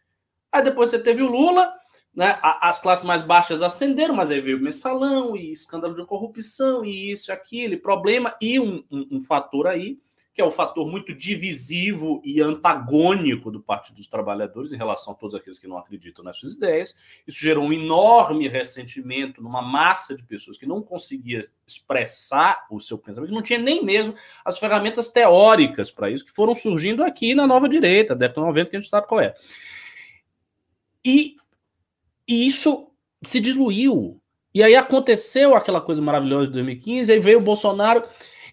[0.56, 1.70] Aí depois você teve o Lula,
[2.16, 2.40] né?
[2.42, 7.12] As classes mais baixas ascenderam, mas aí veio o mensalão e escândalo de corrupção e
[7.12, 10.00] isso aquilo, e problema, e um, um, um fator aí,
[10.34, 15.12] que é o um fator muito divisivo e antagônico do Partido dos Trabalhadores em relação
[15.12, 16.96] a todos aqueles que não acreditam nas suas ideias.
[17.28, 22.98] Isso gerou um enorme ressentimento numa massa de pessoas que não conseguia expressar o seu
[22.98, 24.16] pensamento, não tinha nem mesmo
[24.46, 28.78] as ferramentas teóricas para isso, que foram surgindo aqui na nova direita, década 90, que
[28.78, 29.36] a gente sabe qual é.
[31.06, 31.36] E,
[32.28, 32.88] e isso
[33.22, 34.20] se diluiu.
[34.54, 38.04] E aí aconteceu aquela coisa maravilhosa de 2015, aí veio o Bolsonaro.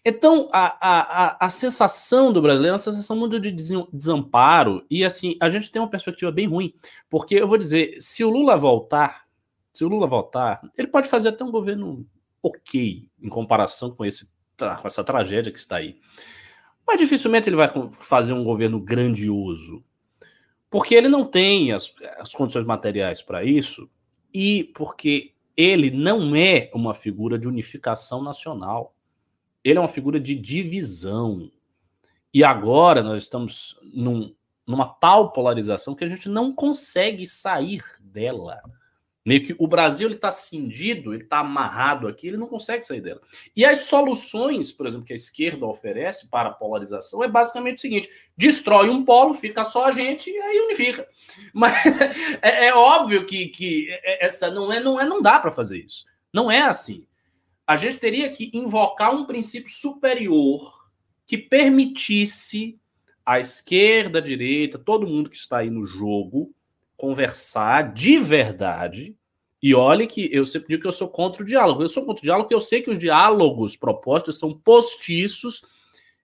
[0.04, 3.52] Então, a, a, a sensação do brasileiro é uma sensação muito de
[3.92, 4.84] desamparo.
[4.90, 6.74] E assim, a gente tem uma perspectiva bem ruim.
[7.08, 9.26] Porque eu vou dizer, se o Lula voltar,
[9.72, 12.04] se o Lula voltar, ele pode fazer até um governo
[12.42, 16.00] ok em comparação com, esse, com essa tragédia que está aí.
[16.84, 19.84] Mas dificilmente ele vai fazer um governo grandioso.
[20.72, 23.86] Porque ele não tem as, as condições materiais para isso
[24.32, 28.96] e porque ele não é uma figura de unificação nacional.
[29.62, 31.52] Ele é uma figura de divisão.
[32.32, 34.34] E agora nós estamos num,
[34.66, 38.62] numa tal polarização que a gente não consegue sair dela.
[39.24, 43.20] Meio que o Brasil está cindido, ele está amarrado aqui, ele não consegue sair dela.
[43.54, 47.80] E as soluções, por exemplo, que a esquerda oferece para a polarização é basicamente o
[47.80, 51.06] seguinte: destrói um polo, fica só a gente e aí unifica.
[51.54, 51.86] Mas
[52.42, 53.86] é, é óbvio que, que
[54.20, 56.04] essa não é, não é, não dá para fazer isso.
[56.32, 57.06] Não é assim.
[57.64, 60.82] A gente teria que invocar um princípio superior
[61.28, 62.76] que permitisse
[63.24, 66.52] a esquerda, a direita, todo mundo que está aí no jogo
[67.02, 69.16] conversar de verdade.
[69.60, 71.82] E olhe que eu sempre digo que eu sou contra o diálogo.
[71.82, 75.64] Eu sou contra o diálogo porque eu sei que os diálogos propostos são postiços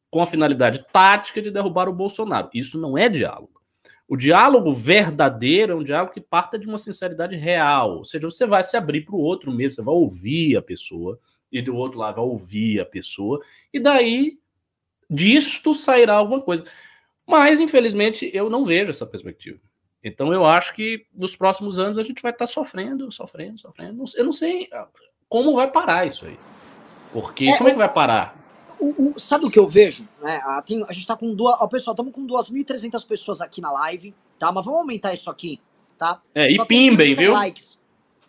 [0.08, 2.48] com a finalidade tática de derrubar o Bolsonaro.
[2.54, 3.60] Isso não é diálogo.
[4.06, 7.98] O diálogo verdadeiro é um diálogo que parta de uma sinceridade real.
[7.98, 11.18] Ou seja, você vai se abrir para o outro mesmo, você vai ouvir a pessoa,
[11.50, 13.40] e do outro lado vai ouvir a pessoa,
[13.72, 14.38] e daí
[15.10, 16.64] disto sairá alguma coisa.
[17.26, 19.58] Mas, infelizmente, eu não vejo essa perspectiva.
[20.02, 24.04] Então eu acho que nos próximos anos a gente vai estar tá sofrendo, sofrendo, sofrendo.
[24.16, 24.86] Eu não sei ah,
[25.28, 26.38] como vai parar isso aí.
[27.12, 28.36] Porque é, como é que vai parar?
[28.78, 30.06] O, o, sabe o que eu vejo?
[30.20, 30.40] Né?
[30.44, 31.56] A, tem, a gente tá com duas.
[31.60, 34.52] Ó, pessoal, estamos com 2.300 pessoas aqui na live, tá?
[34.52, 35.60] Mas vamos aumentar isso aqui,
[35.96, 36.20] tá?
[36.34, 37.32] É, Só e pimbem, viu?
[37.32, 37.80] Likes.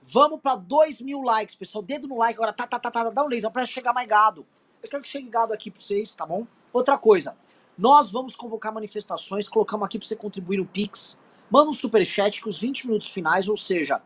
[0.02, 1.84] Vamos para 2 mil likes, pessoal.
[1.84, 4.46] Dedo no like agora, tá, tá, tá, tá, dá um leito, para chegar mais gado.
[4.82, 6.48] Eu quero que chegue gado aqui para vocês, tá bom?
[6.74, 7.36] Outra coisa,
[7.78, 11.20] Nós vamos convocar manifestações, colocamos aqui para você contribuir no Pix.
[11.50, 14.02] Manda um superchat que os 20 minutos finais, ou seja,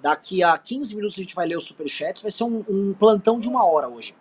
[0.00, 3.38] daqui a 15 minutos a gente vai ler os superchats, vai ser um, um plantão
[3.38, 4.14] de uma hora hoje.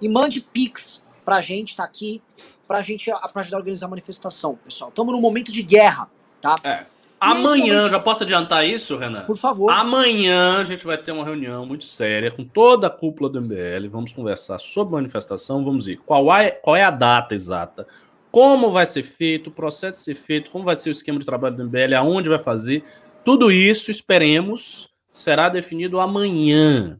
[0.00, 2.22] E mande Pix pra gente, tá aqui,
[2.66, 4.90] pra gente pra ajudar a organizar a manifestação, pessoal.
[4.90, 6.08] Estamos num momento de guerra,
[6.40, 6.56] tá?
[6.64, 6.86] É.
[7.20, 9.24] Amanhã, já posso adiantar isso, Renan?
[9.24, 9.72] Por favor.
[9.72, 13.88] Amanhã a gente vai ter uma reunião muito séria com toda a cúpula do MBL.
[13.90, 15.64] Vamos conversar sobre manifestação.
[15.64, 17.88] Vamos ver qual é, qual é a data exata,
[18.30, 21.56] como vai ser feito, o processo ser feito, como vai ser o esquema de trabalho
[21.56, 22.84] do MBL, aonde vai fazer.
[23.24, 26.98] Tudo isso, esperemos, será definido amanhã.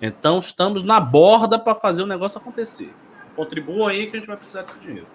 [0.00, 2.92] Então estamos na borda para fazer o negócio acontecer.
[3.36, 5.06] Contribua aí que a gente vai precisar desse dinheiro.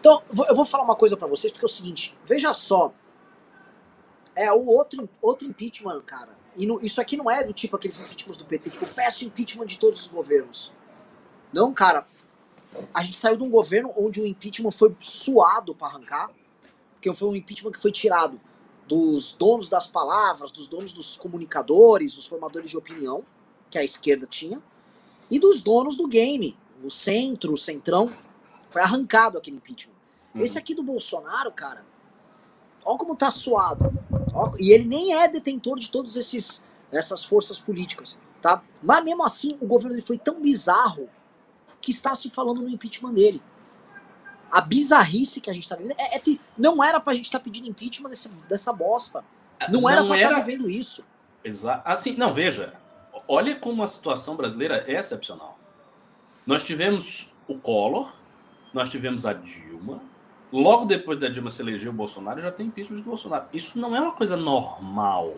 [0.00, 2.92] Então, eu vou falar uma coisa para vocês, porque é o seguinte, veja só,
[4.36, 6.36] é o outro, outro impeachment, cara.
[6.56, 9.66] E no, isso aqui não é do tipo aqueles impeachments do PT, tipo, peço impeachment
[9.66, 10.72] de todos os governos.
[11.52, 12.04] Não, cara.
[12.92, 16.30] A gente saiu de um governo onde o impeachment foi suado para arrancar,
[16.94, 18.40] porque foi um impeachment que foi tirado
[18.86, 23.24] dos donos das palavras, dos donos dos comunicadores, dos formadores de opinião,
[23.70, 24.62] que a esquerda tinha,
[25.30, 28.10] e dos donos do game, o centro, o centrão.
[28.68, 29.94] Foi arrancado aquele impeachment.
[30.34, 30.40] Uhum.
[30.42, 31.86] Esse aqui do Bolsonaro, cara,
[32.84, 33.90] Olha como tá suado.
[34.58, 36.16] e ele nem é detentor de todas
[36.92, 38.62] essas forças políticas, tá?
[38.82, 41.08] Mas mesmo assim, o governo dele foi tão bizarro
[41.84, 43.42] que está se falando no impeachment dele.
[44.50, 47.38] A bizarrice que a gente tá vivendo é, é que não era pra gente estar
[47.38, 49.24] tá pedindo impeachment desse, dessa bosta.
[49.68, 51.04] Não era pra estar tá vivendo isso.
[51.42, 51.82] Exato.
[51.86, 52.74] Assim, não, veja.
[53.28, 55.58] Olha como a situação brasileira é excepcional.
[56.46, 58.14] Nós tivemos o Collor,
[58.72, 60.00] nós tivemos a Dilma,
[60.54, 63.46] Logo depois da Dilma se eleger o Bolsonaro, já tem impeachment do Bolsonaro.
[63.52, 65.34] Isso não é uma coisa normal.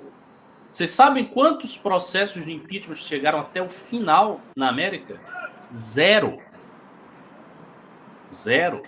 [0.70, 5.18] Vocês sabem quantos processos de impeachment chegaram até o final na América?
[5.77, 6.39] Zero.
[8.33, 8.83] Zero.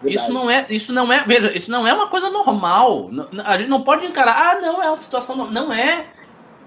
[0.00, 0.14] Verdade.
[0.14, 3.10] Isso não é, isso não é, veja, isso não é uma coisa normal.
[3.44, 6.06] A gente não pode encarar, ah, não, é uma situação, não é.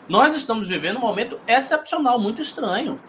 [0.10, 3.00] Nós estamos vivendo um momento excepcional, muito estranho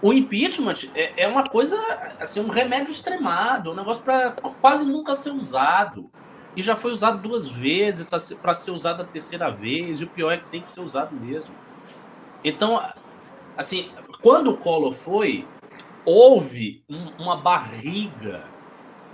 [0.00, 1.76] o impeachment é, é, uma coisa,
[2.20, 4.30] assim, um remédio extremado, um negócio para
[4.60, 6.10] quase nunca ser usado.
[6.56, 10.08] E já foi usado duas vezes, tá para ser usado a terceira vez, e o
[10.08, 11.52] pior é que tem que ser usado mesmo.
[12.42, 12.82] Então,
[13.56, 15.46] assim, quando o Collor foi,
[16.04, 18.44] houve um, uma barriga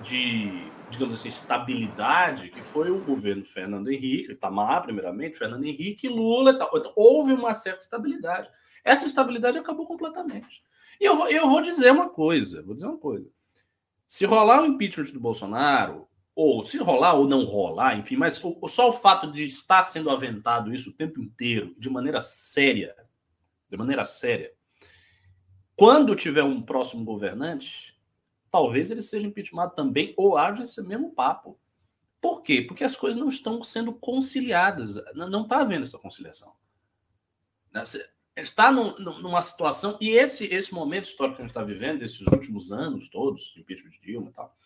[0.03, 6.53] de, digamos assim, estabilidade, que foi o governo Fernando Henrique, Itamar, primeiramente, Fernando Henrique, Lula
[6.53, 6.71] e tal.
[6.75, 8.49] Então, houve uma certa estabilidade.
[8.83, 10.63] Essa estabilidade acabou completamente.
[11.01, 13.29] E eu, eu vou dizer uma coisa, vou dizer uma coisa.
[14.07, 18.89] Se rolar o impeachment do Bolsonaro, ou se rolar ou não rolar, enfim, mas só
[18.89, 22.95] o fato de estar sendo aventado isso o tempo inteiro, de maneira séria,
[23.71, 24.53] de maneira séria,
[25.77, 27.99] quando tiver um próximo governante,
[28.51, 31.59] talvez ele seja impeachmentado também, ou haja esse mesmo papo.
[32.21, 32.63] Por quê?
[32.63, 36.55] Porque as coisas não estão sendo conciliadas, não está havendo essa conciliação
[38.37, 42.27] está num, numa situação, e esse, esse momento histórico que a gente está vivendo, esses
[42.27, 44.57] últimos anos todos, impeachment de Dilma e tal,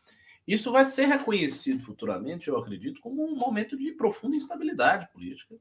[0.47, 5.55] isso vai ser reconhecido futuramente, eu acredito, como um momento de profunda instabilidade política,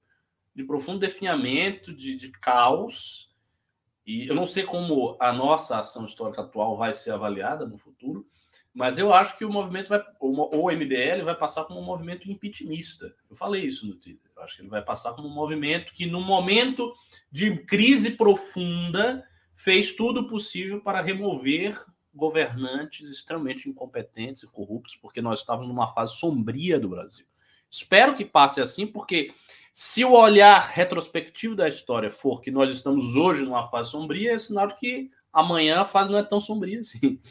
[0.55, 3.26] de profundo definhamento, de, de caos.
[4.07, 8.25] E eu não sei como a nossa ação histórica atual vai ser avaliada no futuro,
[8.73, 12.31] mas eu acho que o movimento vai, ou o MBL vai passar como um movimento
[12.31, 13.13] impeachmentista.
[13.29, 14.31] Eu falei isso no Twitter.
[14.33, 16.93] Eu acho que ele vai passar como um movimento que, no momento
[17.29, 21.77] de crise profunda, fez tudo possível para remover
[22.13, 27.25] governantes extremamente incompetentes e corruptos, porque nós estávamos numa fase sombria do Brasil.
[27.69, 29.33] Espero que passe assim, porque
[29.79, 34.37] se o olhar retrospectivo da história for que nós estamos hoje numa fase sombria, é
[34.39, 37.21] sinal de que amanhã a fase não é tão sombria assim.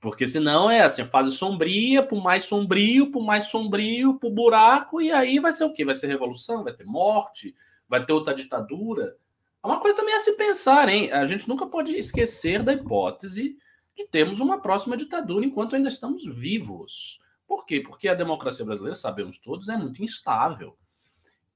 [0.00, 5.12] Porque senão é assim, fase sombria, por mais sombrio, por mais sombrio, por buraco, e
[5.12, 5.84] aí vai ser o quê?
[5.84, 7.54] Vai ser revolução, vai ter morte,
[7.88, 9.16] vai ter outra ditadura.
[9.62, 11.12] É uma coisa também a se pensar, hein?
[11.12, 13.56] A gente nunca pode esquecer da hipótese
[13.96, 17.20] de termos uma próxima ditadura enquanto ainda estamos vivos.
[17.46, 17.78] Por quê?
[17.78, 20.76] Porque a democracia brasileira, sabemos todos, é muito instável.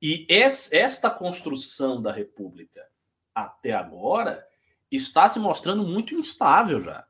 [0.01, 2.87] E esta construção da república
[3.35, 4.47] até agora
[4.91, 7.07] está se mostrando muito instável já.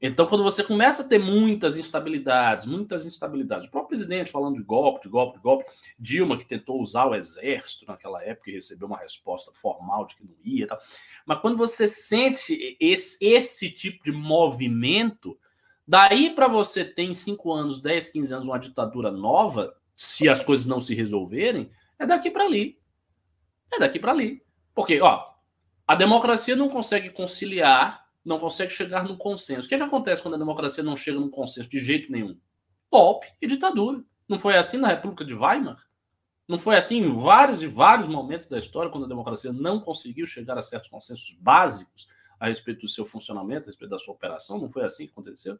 [0.00, 4.62] Então, quando você começa a ter muitas instabilidades, muitas instabilidades, o próprio presidente falando de
[4.62, 5.64] golpe, de golpe, de golpe,
[5.98, 10.24] Dilma que tentou usar o exército naquela época e recebeu uma resposta formal de que
[10.24, 10.78] não ia, tal.
[11.24, 15.38] mas quando você sente esse, esse tipo de movimento,
[15.88, 20.44] daí para você ter em 5 anos, 10, 15 anos uma ditadura nova, se as
[20.44, 22.80] coisas não se resolverem, é daqui para ali.
[23.72, 24.42] É daqui para ali.
[24.74, 25.32] Porque, ó,
[25.86, 29.66] a democracia não consegue conciliar não consegue chegar no consenso.
[29.66, 32.36] O que, é que acontece quando a democracia não chega no consenso de jeito nenhum?
[32.90, 34.02] Golpe e ditadura.
[34.28, 35.80] Não foi assim na República de Weimar?
[36.48, 40.26] Não foi assim em vários e vários momentos da história, quando a democracia não conseguiu
[40.26, 44.58] chegar a certos consensos básicos a respeito do seu funcionamento, a respeito da sua operação?
[44.58, 45.56] Não foi assim que aconteceu?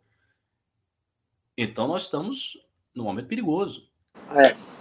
[1.56, 2.58] Então nós estamos
[2.92, 3.88] num momento perigoso.
[4.32, 4.75] É.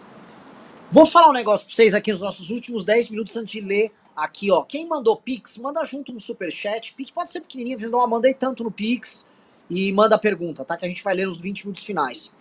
[0.91, 3.91] Vou falar um negócio para vocês aqui nos nossos últimos 10 minutos antes de ler
[4.15, 4.63] aqui, ó.
[4.63, 6.93] Quem mandou Pix, manda junto no Superchat.
[6.93, 9.27] Pix pode ser pequenininho, não mandei tanto no Pix.
[9.69, 10.77] E manda a pergunta, tá?
[10.77, 12.31] Que a gente vai ler nos 20 minutos finais.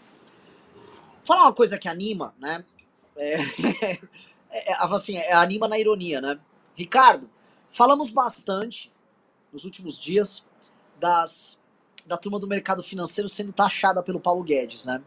[1.24, 2.62] Falar uma coisa que anima, né?
[3.16, 3.37] É,
[4.50, 6.38] é, é, assim, é, anima na ironia, né?
[6.76, 7.30] Ricardo,
[7.68, 8.92] falamos bastante
[9.50, 10.44] nos últimos dias
[11.00, 11.59] das,
[12.04, 15.02] da turma do mercado financeiro sendo taxada pelo Paulo Guedes, né?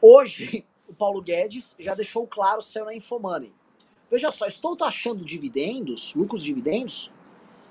[0.00, 0.64] Hoje,
[0.94, 3.52] o Paulo Guedes já deixou claro, saiu na Infomoney.
[4.08, 7.10] Veja só, estou taxando dividendos, lucros dividendos,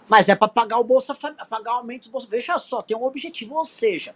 [0.09, 2.27] mas é para pagar o bolsa, pagar o aumento do bolsa.
[2.29, 4.13] Veja só, tem um objetivo, ou seja,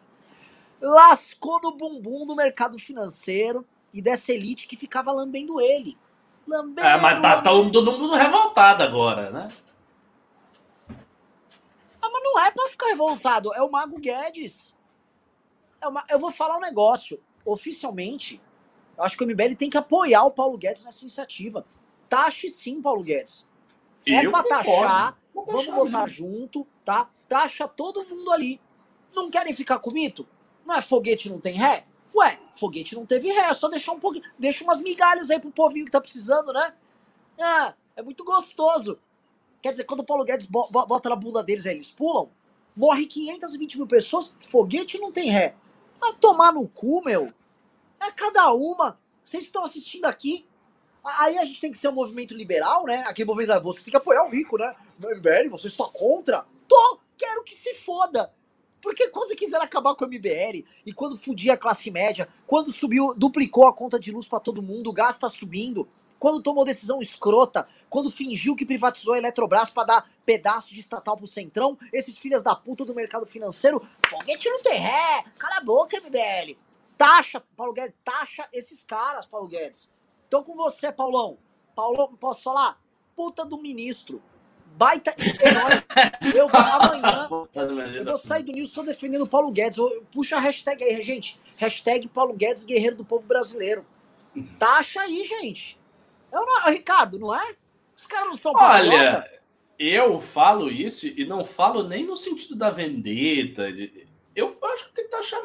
[0.82, 5.98] lascou no bumbum do mercado financeiro e dessa elite que ficava lambendo ele.
[6.46, 9.50] Lambendo, é, mas tá, tá todo mundo revoltado agora, né?
[10.90, 14.76] Ah, mas não é para ficar revoltado, é o Mago Guedes.
[15.80, 17.22] É uma, eu vou falar um negócio.
[17.46, 18.42] Oficialmente,
[18.98, 21.66] eu acho que o MBL tem que apoiar o Paulo Guedes nessa iniciativa.
[22.10, 23.48] Taxe sim, Paulo Guedes.
[24.06, 27.10] É eu pra taxar, vamos votar junto, tá?
[27.28, 28.60] Taxa todo mundo ali.
[29.14, 30.28] Não querem ficar com o mito?
[30.66, 31.86] Não é foguete não tem ré?
[32.16, 35.52] Ué, foguete não teve ré, é só deixar um pouquinho, deixa umas migalhas aí pro
[35.52, 36.74] povinho que tá precisando, né?
[37.40, 38.98] Ah, é muito gostoso.
[39.62, 42.30] Quer dizer, quando o Paulo Guedes bota na bunda deles aí, eles pulam,
[42.76, 45.56] morre 520 mil pessoas, foguete não tem ré.
[46.00, 47.34] Vai tomar no cu, meu.
[48.00, 49.00] É cada uma.
[49.24, 50.46] Vocês estão assistindo aqui.
[51.04, 53.04] Aí a gente tem que ser um movimento liberal, né?
[53.08, 54.76] Aquele movimento, você tem que apoiar o rico, né?
[55.00, 56.46] MBL, você está contra?
[56.68, 57.00] Tô!
[57.18, 58.34] Quero que se foda!
[58.82, 63.14] Porque quando quiser acabar com o MBL e quando fudir a classe média, quando subiu,
[63.16, 65.88] duplicou a conta de luz para todo mundo, o gás tá subindo,
[66.20, 71.18] quando tomou decisão escrota, quando fingiu que privatizou a Eletrobras para dar pedaço de estatal
[71.18, 75.64] pro Centrão, esses filhas da puta do mercado financeiro, foguete não tem ré, cala a
[75.64, 76.58] boca, MBL.
[76.98, 79.92] Taxa, Paulo Guedes, taxa esses caras, Paulo Guedes.
[80.28, 81.38] Então com você, Paulão.
[81.76, 82.82] Paulão, posso falar?
[83.16, 84.22] Puta do ministro
[84.78, 85.84] baita herói.
[86.36, 87.28] Eu vou amanhã.
[87.96, 89.78] Eu vou sair do Nilson defendendo o Paulo Guedes.
[90.12, 91.40] Puxa a hashtag aí, gente.
[91.58, 93.86] Hashtag Paulo Guedes, guerreiro do povo brasileiro.
[94.60, 95.78] Taxa aí, gente.
[96.32, 97.56] Eu não, Ricardo, não é?
[97.96, 99.28] Os caras não são Olha,
[99.80, 103.64] eu falo isso e não falo nem no sentido da vendetta.
[104.38, 105.42] Eu acho que tem que taxar.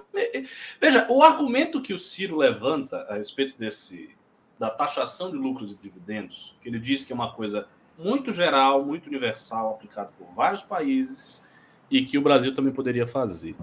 [0.78, 4.14] Veja, o argumento que o Ciro levanta a respeito desse
[4.58, 7.66] da taxação de lucros e dividendos, que ele diz que é uma coisa
[7.98, 11.42] muito geral, muito universal, aplicado por vários países
[11.90, 13.56] e que o Brasil também poderia fazer.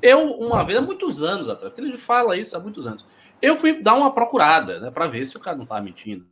[0.00, 3.04] Eu, uma vez, há muitos anos atrás, porque ele fala isso há muitos anos,
[3.42, 6.26] eu fui dar uma procurada, né, para ver se o cara não estava mentindo.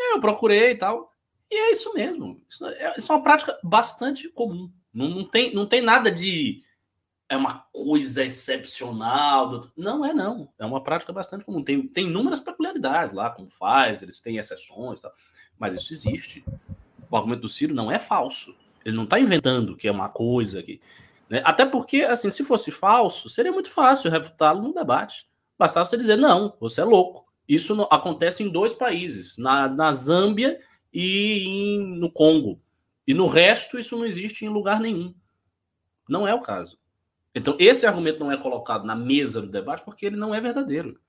[0.00, 1.12] Eu procurei e tal,
[1.50, 2.42] e é isso mesmo.
[2.76, 4.68] É, isso é uma prática bastante comum.
[4.92, 6.63] Não, não, tem, não tem nada de
[7.34, 9.70] é uma coisa excepcional.
[9.76, 10.48] Não é, não.
[10.58, 11.62] É uma prática bastante comum.
[11.62, 15.12] Tem, tem inúmeras peculiaridades lá, como faz, eles têm exceções, tal,
[15.58, 16.44] mas isso existe
[17.14, 18.54] o argumento do Ciro não é falso.
[18.84, 20.80] Ele não está inventando que é uma coisa aqui.
[21.28, 21.40] Né?
[21.44, 25.26] Até porque, assim, se fosse falso, seria muito fácil refutá-lo no debate.
[25.56, 27.24] Bastava você dizer, não, você é louco.
[27.48, 30.60] Isso no, acontece em dois países, na, na Zâmbia
[30.92, 32.60] e em, no Congo.
[33.06, 35.14] E no resto, isso não existe em lugar nenhum.
[36.08, 36.78] Não é o caso.
[37.34, 41.00] Então, esse argumento não é colocado na mesa do debate porque ele não é verdadeiro.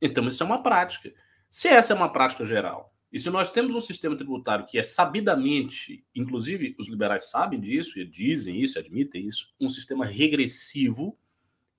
[0.00, 1.14] Então, isso é uma prática.
[1.48, 4.82] Se essa é uma prática geral e se nós temos um sistema tributário que é
[4.82, 11.16] sabidamente, inclusive os liberais sabem disso e dizem isso, admitem isso, um sistema regressivo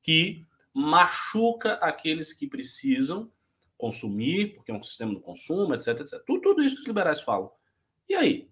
[0.01, 3.31] que machuca aqueles que precisam
[3.75, 6.23] consumir, porque é um sistema do consumo, etc, etc.
[6.25, 7.51] Tudo, tudo isso que os liberais falam.
[8.07, 8.47] E aí?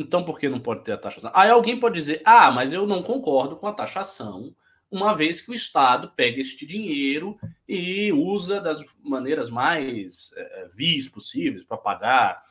[0.00, 1.30] Então por que não pode ter a taxação?
[1.34, 4.54] Aí alguém pode dizer: ah, mas eu não concordo com a taxação
[4.90, 11.08] uma vez que o Estado pega este dinheiro e usa das maneiras mais é, vis
[11.08, 12.42] possíveis para pagar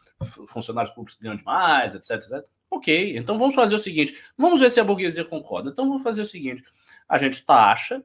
[0.48, 2.46] funcionários públicos que ganham demais, etc, etc.
[2.72, 5.70] Ok, então vamos fazer o seguinte: vamos ver se a burguesia concorda.
[5.70, 6.64] Então vamos fazer o seguinte:
[7.08, 8.04] a gente taxa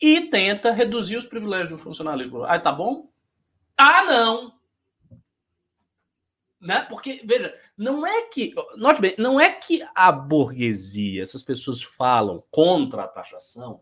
[0.00, 2.44] e tenta reduzir os privilégios do funcionário.
[2.44, 3.10] Ah, tá bom?
[3.76, 4.57] Ah, não!
[6.60, 6.80] Né?
[6.88, 8.52] Porque, veja, não é que.
[8.76, 13.80] Note bem, não é que a burguesia, essas pessoas falam contra a taxação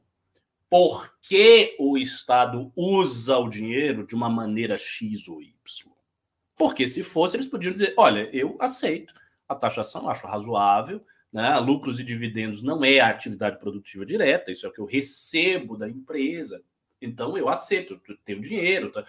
[0.69, 5.53] porque o Estado usa o dinheiro de uma maneira X ou Y.
[6.57, 9.15] Porque se fosse, eles podiam dizer: olha, eu aceito
[9.49, 11.57] a taxação, acho razoável, Né?
[11.59, 15.77] Lucros e dividendos não é a atividade produtiva direta, isso é o que eu recebo
[15.77, 16.63] da empresa.
[17.01, 19.05] Então eu aceito, tenho dinheiro, tá?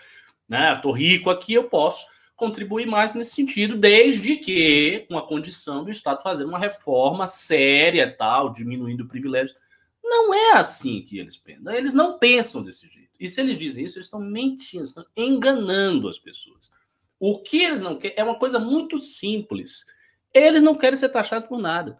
[0.47, 0.73] né?
[0.73, 2.05] Estou rico aqui, eu posso
[2.37, 8.15] contribuir mais nesse sentido, desde que com a condição do Estado fazer uma reforma séria,
[8.15, 9.57] tal, diminuindo privilégios.
[10.03, 11.73] Não é assim que eles pensam.
[11.73, 13.09] Eles não pensam desse jeito.
[13.19, 16.71] E se eles dizem isso, eles estão mentindo, estão enganando as pessoas.
[17.19, 19.83] O que eles não querem é uma coisa muito simples.
[20.31, 21.97] Eles não querem ser taxados por nada.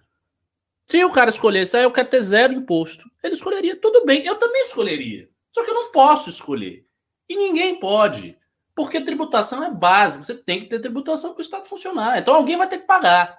[0.86, 4.36] Se o cara escolhesse, ah, eu quero ter zero imposto, ele escolheria, tudo bem, eu
[4.36, 5.30] também escolheria.
[5.52, 6.86] Só que eu não posso escolher.
[7.28, 8.38] E ninguém pode.
[8.78, 12.20] Porque tributação é básica, você tem que ter tributação para o Estado funcionar.
[12.20, 13.36] Então alguém vai ter que pagar.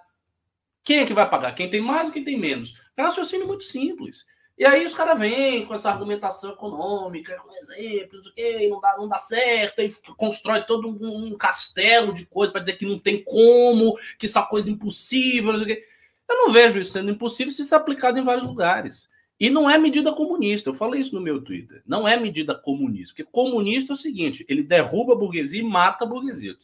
[0.82, 1.54] Quem é que vai pagar?
[1.54, 2.74] Quem tem mais ou quem tem menos?
[2.96, 4.26] É um raciocínio muito simples.
[4.58, 8.96] E aí os caras vêm com essa argumentação econômica, com exemplos, o que não dá,
[8.98, 12.98] não dá certo, aí constrói todo um, um castelo de coisas para dizer que não
[12.98, 17.62] tem como, que isso é coisa impossível, não Eu não vejo isso sendo impossível se
[17.62, 19.08] isso é aplicado em vários lugares.
[19.40, 21.82] E não é medida comunista, eu falei isso no meu Twitter.
[21.86, 26.04] Não é medida comunista, porque comunista é o seguinte: ele derruba a burguesia e mata
[26.04, 26.56] a burguesia.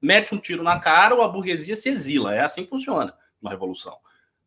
[0.00, 2.34] Mete um tiro na cara ou a burguesia se exila.
[2.34, 3.96] É assim que funciona uma revolução.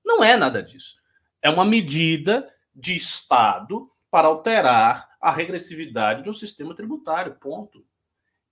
[0.03, 0.95] Não é nada disso.
[1.41, 7.35] É uma medida de Estado para alterar a regressividade do sistema tributário.
[7.35, 7.85] Ponto.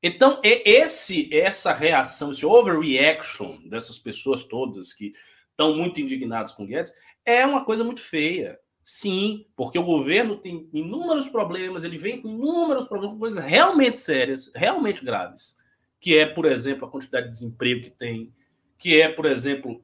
[0.01, 5.13] Então, esse, essa reação, esse overreaction dessas pessoas todas que
[5.51, 6.93] estão muito indignadas com Guedes,
[7.25, 8.59] é uma coisa muito feia.
[8.83, 13.97] Sim, porque o governo tem inúmeros problemas, ele vem com inúmeros problemas, com coisas realmente
[13.97, 15.55] sérias, realmente graves,
[16.01, 18.33] que é, por exemplo, a quantidade de desemprego que tem,
[18.77, 19.81] que é, por exemplo,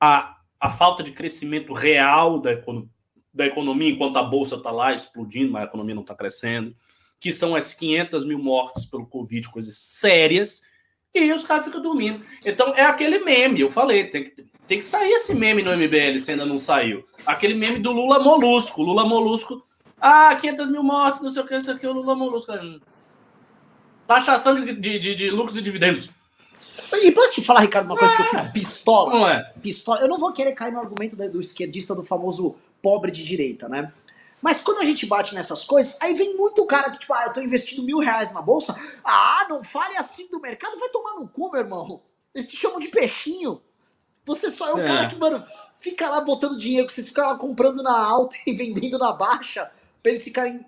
[0.00, 2.52] a, a falta de crescimento real da,
[3.34, 6.74] da economia, enquanto a bolsa está lá explodindo, mas a economia não está crescendo,
[7.20, 10.62] que são as 500 mil mortes pelo Covid, coisas sérias,
[11.24, 12.22] e os caras ficam dormindo.
[12.44, 16.18] Então é aquele meme, eu falei, tem que, tem que sair esse meme no MBL
[16.18, 17.04] se ainda não saiu.
[17.24, 18.82] Aquele meme do Lula Molusco.
[18.82, 19.64] Lula Molusco.
[20.00, 22.52] Ah, 500 mil mortes, não sei o que, isso aqui é o Lula Molusco.
[24.06, 26.10] Taxação de, de, de, de lucros e dividendos.
[27.02, 28.16] E posso te falar, Ricardo, uma coisa é.
[28.16, 29.12] que eu fico pistola?
[29.12, 29.52] Não é?
[29.60, 30.00] Pistola.
[30.00, 33.92] Eu não vou querer cair no argumento do esquerdista do famoso pobre de direita, né?
[34.46, 37.32] Mas quando a gente bate nessas coisas, aí vem muito cara que, tipo, ah, eu
[37.32, 38.78] tô investindo mil reais na bolsa.
[39.02, 42.00] Ah, não fale assim do mercado, vai tomar no cu, meu irmão.
[42.32, 43.60] Eles te chamam de peixinho.
[44.24, 44.86] Você só é o é.
[44.86, 45.44] cara que, mano,
[45.76, 49.68] fica lá botando dinheiro, que vocês ficam lá comprando na alta e vendendo na baixa,
[50.00, 50.64] pra eles ficarem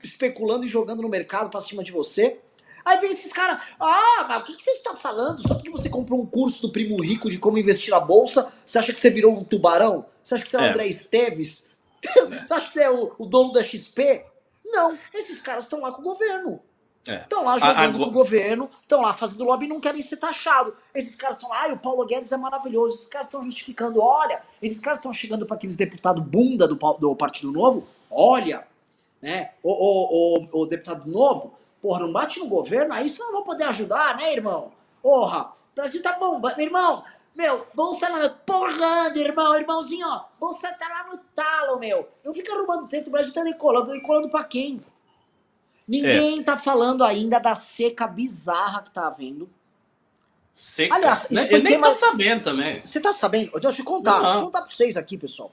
[0.00, 2.38] especulando e jogando no mercado pra cima de você.
[2.84, 5.42] Aí vem esses caras, ah, mas o que, que você está falando?
[5.42, 8.78] Só porque você comprou um curso do Primo Rico de como investir na bolsa, você
[8.78, 10.06] acha que você virou um tubarão?
[10.22, 10.68] Você acha que você é o é.
[10.68, 11.67] André Esteves?
[12.02, 14.24] Você acha que você é o, o dono da XP?
[14.64, 16.60] Não, esses caras estão lá com o governo.
[17.06, 17.44] Estão é.
[17.44, 20.74] lá jogando com o governo, estão lá fazendo lobby e não querem ser taxados.
[20.94, 22.96] Esses caras estão lá, ah, o Paulo Guedes é maravilhoso.
[22.96, 27.16] Esses caras estão justificando, olha, esses caras estão chegando para aqueles deputados bunda do, do
[27.16, 28.66] Partido Novo, olha,
[29.22, 33.32] né, o, o, o, o, deputado novo, porra, não bate no governo, aí você não
[33.32, 34.70] vai poder ajudar, né, irmão?
[35.02, 37.04] Porra, o Brasil tá bom, meu irmão,
[37.38, 40.24] meu, bolsa lá, porrando, irmão, irmãozinho, ó.
[40.40, 42.08] Bolsa tá lá no talo, meu.
[42.24, 43.92] Não fica arrumando texto, o Brasil tá decolando.
[43.92, 44.84] Decolando pra quem?
[45.86, 46.42] Ninguém é.
[46.42, 49.48] tá falando ainda da seca bizarra que tá havendo.
[50.52, 50.96] Seca?
[50.96, 51.46] Aliás, né?
[51.48, 52.84] ele nem tá sabendo também.
[52.84, 53.52] Você tá sabendo?
[53.52, 54.20] Deixa eu te contar.
[54.32, 55.52] Vou contar pra vocês aqui, pessoal.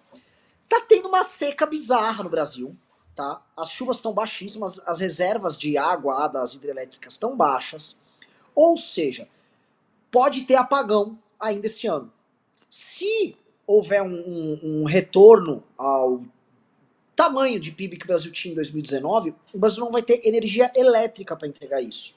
[0.68, 2.76] Tá tendo uma seca bizarra no Brasil,
[3.16, 3.44] tá?
[3.56, 7.96] As chuvas estão baixíssimas, as reservas de água das hidrelétricas estão baixas.
[8.56, 9.28] Ou seja,
[10.10, 12.12] pode ter apagão ainda esse ano.
[12.70, 16.24] Se houver um, um, um retorno ao
[17.16, 20.72] tamanho de PIB que o Brasil tinha em 2019, o Brasil não vai ter energia
[20.76, 22.16] elétrica para entregar isso.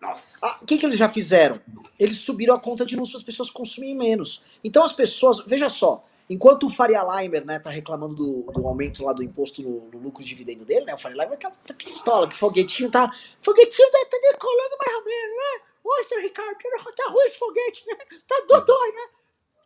[0.00, 0.38] Nossa.
[0.42, 1.60] Ah, o que, que eles já fizeram?
[1.98, 4.44] Eles subiram a conta de luz para as pessoas consumirem menos.
[4.64, 9.04] Então as pessoas, veja só, enquanto o Faria Limer né, tá reclamando do, do aumento
[9.04, 10.94] lá do imposto no, no, lucro de dividendo dele, né?
[10.94, 13.10] O Faria Limer tá, tá pistola, que foguetinho tá.
[13.42, 15.69] Foguetinho tá, tá decolando mais ou menos, né?
[15.90, 16.56] Ô, seu Ricardo,
[16.96, 17.96] tá ruim esse foguete, né?
[18.28, 19.08] Tá dodói, né?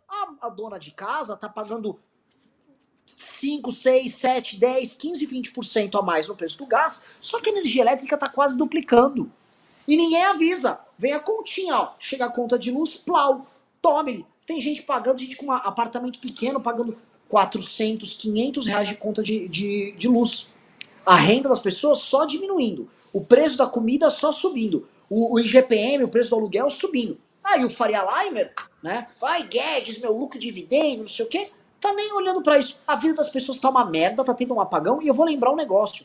[0.09, 2.01] A, a dona de casa tá pagando
[3.05, 7.53] 5, 6, 7, 10, 15, 20% a mais no preço do gás, só que a
[7.53, 9.31] energia elétrica tá quase duplicando.
[9.87, 10.81] E ninguém avisa.
[10.97, 11.93] Vem a continha, ó.
[11.99, 13.47] Chega a conta de luz, plau,
[13.83, 14.27] tome.
[14.47, 16.97] Tem gente pagando, gente com um apartamento pequeno, pagando
[17.29, 20.49] 400, 500 reais de conta de, de, de luz.
[21.05, 22.91] A renda das pessoas só diminuindo.
[23.13, 27.17] O preço da comida só subindo o, o IGPM, o preço do aluguel subindo.
[27.43, 28.53] Aí o Faria Limer,
[28.83, 29.07] né?
[29.21, 31.51] Vai, Guedes, meu lucro dividendo, não sei o quê.
[31.81, 32.81] Tá nem olhando para isso.
[32.85, 35.01] A vida das pessoas tá uma merda, tá tendo um apagão.
[35.01, 36.05] E eu vou lembrar um negócio.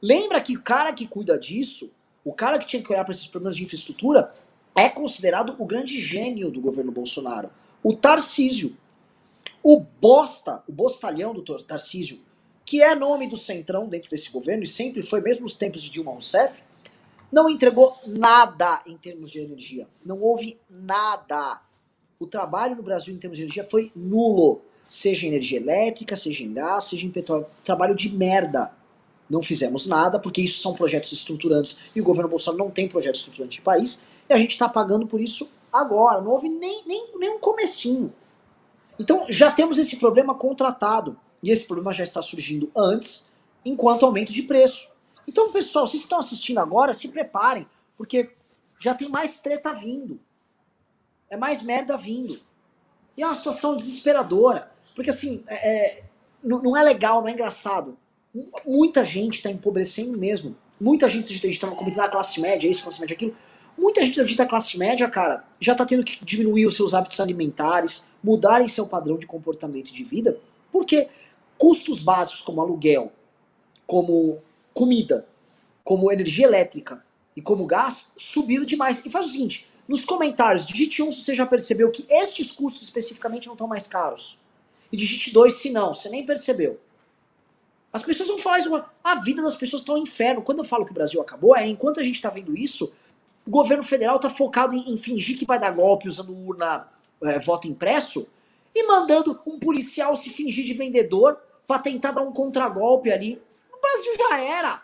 [0.00, 1.92] Lembra que o cara que cuida disso,
[2.24, 4.32] o cara que tinha que olhar para esses problemas de infraestrutura,
[4.74, 7.50] é considerado o grande gênio do governo Bolsonaro.
[7.82, 8.74] O Tarcísio.
[9.62, 12.20] O bosta, o bostalhão do Tarcísio,
[12.64, 15.90] que é nome do Centrão dentro desse governo, e sempre foi, mesmo nos tempos de
[15.90, 16.62] Dilma Rousseff,
[17.36, 19.86] não entregou nada em termos de energia.
[20.02, 21.60] Não houve nada.
[22.18, 24.62] O trabalho no Brasil em termos de energia foi nulo.
[24.86, 27.44] Seja em energia elétrica, seja em gás, seja em petróleo.
[27.62, 28.72] Trabalho de merda.
[29.28, 33.16] Não fizemos nada, porque isso são projetos estruturantes e o governo Bolsonaro não tem projeto
[33.16, 36.22] estruturante de país, e a gente está pagando por isso agora.
[36.22, 38.14] Não houve nem, nem, nem um comecinho.
[38.98, 41.18] Então já temos esse problema contratado.
[41.42, 43.26] E esse problema já está surgindo antes,
[43.62, 44.95] enquanto aumento de preço.
[45.26, 47.66] Então, pessoal, vocês estão assistindo agora, se preparem,
[47.96, 48.30] porque
[48.78, 50.20] já tem mais treta vindo.
[51.28, 52.40] É mais merda vindo.
[53.16, 54.70] E é uma situação desesperadora.
[54.94, 56.04] Porque assim, é, é
[56.42, 57.96] não, é legal, não é engraçado.
[58.64, 60.56] Muita gente está empobrecendo mesmo.
[60.80, 63.34] Muita gente, a gente estava comentando a classe média, isso, classe média, aquilo.
[63.76, 68.06] Muita gente da classe média, cara, já está tendo que diminuir os seus hábitos alimentares,
[68.22, 70.38] mudarem seu padrão de comportamento de vida,
[70.72, 71.08] porque
[71.58, 73.12] custos básicos como aluguel,
[73.86, 74.38] como
[74.76, 75.26] comida,
[75.82, 77.02] como energia elétrica
[77.34, 79.02] e como gás subiram demais.
[79.04, 82.50] E faz o seguinte, nos comentários, digite 1 um se você já percebeu que estes
[82.50, 84.38] custos especificamente não estão mais caros.
[84.92, 86.78] E digite 2 se não, você nem percebeu.
[87.90, 90.42] As pessoas vão falar isso, a vida das pessoas está um inferno.
[90.42, 92.92] Quando eu falo que o Brasil acabou, é enquanto a gente está vendo isso,
[93.46, 96.86] o governo federal está focado em, em, fingir que vai dar golpe usando urna,
[97.22, 98.28] é, voto impresso,
[98.74, 103.40] e mandando um policial se fingir de vendedor para tentar dar um contragolpe ali.
[103.86, 104.82] O Brasil já era.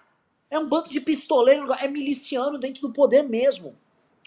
[0.51, 3.75] É um bando de pistoleiro, é miliciano dentro do poder mesmo.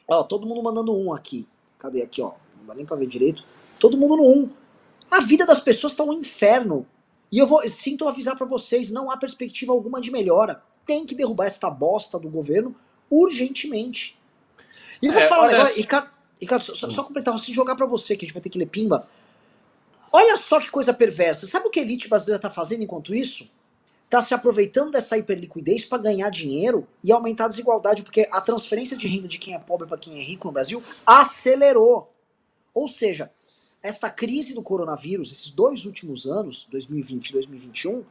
[0.08, 1.48] Ó, todo mundo mandando um aqui.
[1.78, 2.34] Cadê aqui, ó?
[2.58, 3.44] Não dá nem pra ver direito.
[3.80, 4.50] Todo mundo no um.
[5.10, 6.86] A vida das pessoas está um inferno.
[7.32, 10.62] E eu vou, sinto avisar para vocês, não há perspectiva alguma de melhora.
[10.86, 12.76] Tem que derrubar esta bosta do governo
[13.10, 14.18] urgentemente.
[15.02, 16.10] E eu vou é, falar um negócio, Ricardo,
[16.40, 18.68] Ricardo só, só completar, vou jogar para você, que a gente vai ter que ler
[18.68, 19.08] pimba.
[20.12, 21.46] Olha só que coisa perversa.
[21.48, 23.50] Sabe o que a elite brasileira está fazendo enquanto isso?
[24.06, 28.96] Está se aproveitando dessa hiperliquidez para ganhar dinheiro e aumentar a desigualdade, porque a transferência
[28.96, 32.14] de renda de quem é pobre para quem é rico no Brasil acelerou.
[32.74, 33.32] Ou seja,
[33.82, 38.04] esta crise do coronavírus, esses dois últimos anos, 2020 e 2021,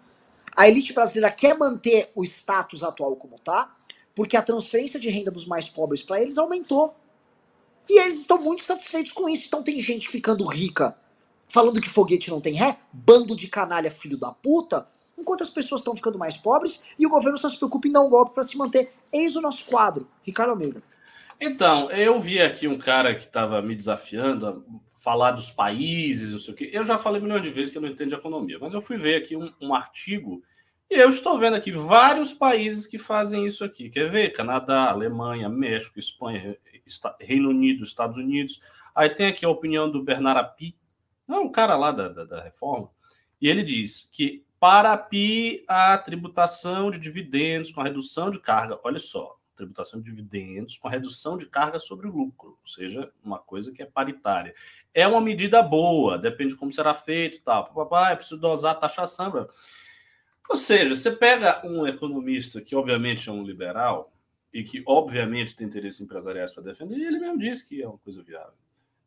[0.56, 3.74] a elite brasileira quer manter o status atual como está,
[4.14, 6.94] porque a transferência de renda dos mais pobres para eles aumentou.
[7.88, 9.46] E eles estão muito satisfeitos com isso.
[9.46, 10.96] Então tem gente ficando rica
[11.48, 14.88] falando que foguete não tem ré, bando de canalha filho da puta,
[15.18, 18.02] enquanto as pessoas estão ficando mais pobres e o governo só se preocupa em dar
[18.02, 18.92] um golpe para se manter.
[19.12, 20.82] Eis o nosso quadro, Ricardo Almeida.
[21.40, 24.56] Então, eu vi aqui um cara que estava me desafiando a
[24.98, 26.70] falar dos países, não sei o quê.
[26.72, 28.96] Eu já falei milhões de vezes que eu não entendo de economia, mas eu fui
[28.96, 30.42] ver aqui um, um artigo
[30.90, 33.88] e eu estou vendo aqui vários países que fazem isso aqui.
[33.88, 34.30] Quer ver?
[34.30, 36.56] Canadá, Alemanha, México, Espanha,
[37.20, 38.60] Reino Unido, Estados Unidos.
[38.94, 40.76] Aí tem aqui a opinião do Bernard Api,
[41.26, 42.90] não, um cara lá da, da, da reforma,
[43.40, 48.78] e ele diz que para PI a tributação de dividendos com a redução de carga,
[48.82, 53.10] olha só, tributação de dividendos com a redução de carga sobre o lucro, ou seja,
[53.22, 54.54] uma coisa que é paritária.
[54.92, 57.72] É uma medida boa, depende de como será feito, tal.
[57.72, 59.48] Papai, preciso dosar a taxação.
[60.48, 64.12] Ou seja, você pega um economista que obviamente é um liberal
[64.52, 67.98] e que obviamente tem interesses empresariais para defender, e ele mesmo diz que é uma
[67.98, 68.63] coisa viável.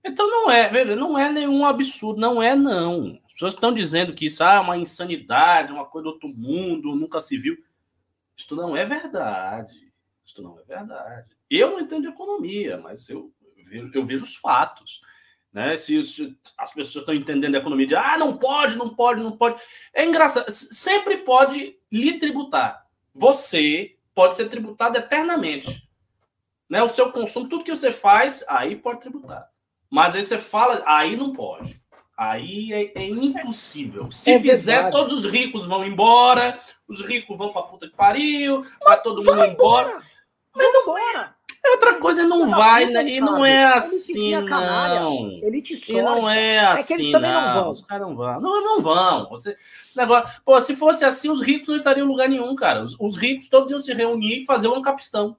[0.08, 3.20] Então não é, não é nenhum absurdo, não é não.
[3.26, 6.95] As pessoas estão dizendo que isso ah, é uma insanidade, uma coisa do outro mundo,
[6.95, 7.58] nunca se viu.
[8.36, 9.91] Isso não é verdade.
[10.26, 11.28] Isso não é verdade.
[11.49, 13.32] Eu não entendo economia, mas eu
[13.66, 15.01] vejo, eu vejo os fatos.
[15.51, 15.76] Né?
[15.76, 19.36] Se, se as pessoas estão entendendo a economia de ah, não pode, não pode, não
[19.36, 19.62] pode.
[19.93, 22.86] É engraçado, sempre pode lhe tributar.
[23.14, 25.89] Você pode ser tributado eternamente.
[26.70, 26.82] Né?
[26.84, 29.49] O seu consumo, tudo que você faz, aí pode tributar.
[29.90, 31.82] Mas aí você fala, aí não pode.
[32.18, 34.12] Aí é, é impossível.
[34.12, 34.96] Se é fizer, verdade.
[34.96, 39.46] todos os ricos vão embora, os ricos vão pra puta que pariu, vai todo mundo
[39.46, 39.90] embora.
[39.90, 40.02] embora.
[40.54, 41.38] Vai embora.
[41.64, 43.08] É outra coisa não vai, né?
[43.08, 45.30] E não é assim, não.
[45.44, 45.92] Elite sorte.
[45.94, 47.72] E não é assim, é que eles também não, não vão.
[47.72, 48.42] Os caras não vão.
[48.42, 49.30] Não, não vão.
[49.30, 50.30] Você, esse negócio...
[50.46, 52.82] Pô, se fosse assim, os ricos não estariam em lugar nenhum, cara.
[52.82, 55.36] Os, os ricos todos iam se reunir e fazer um capistão.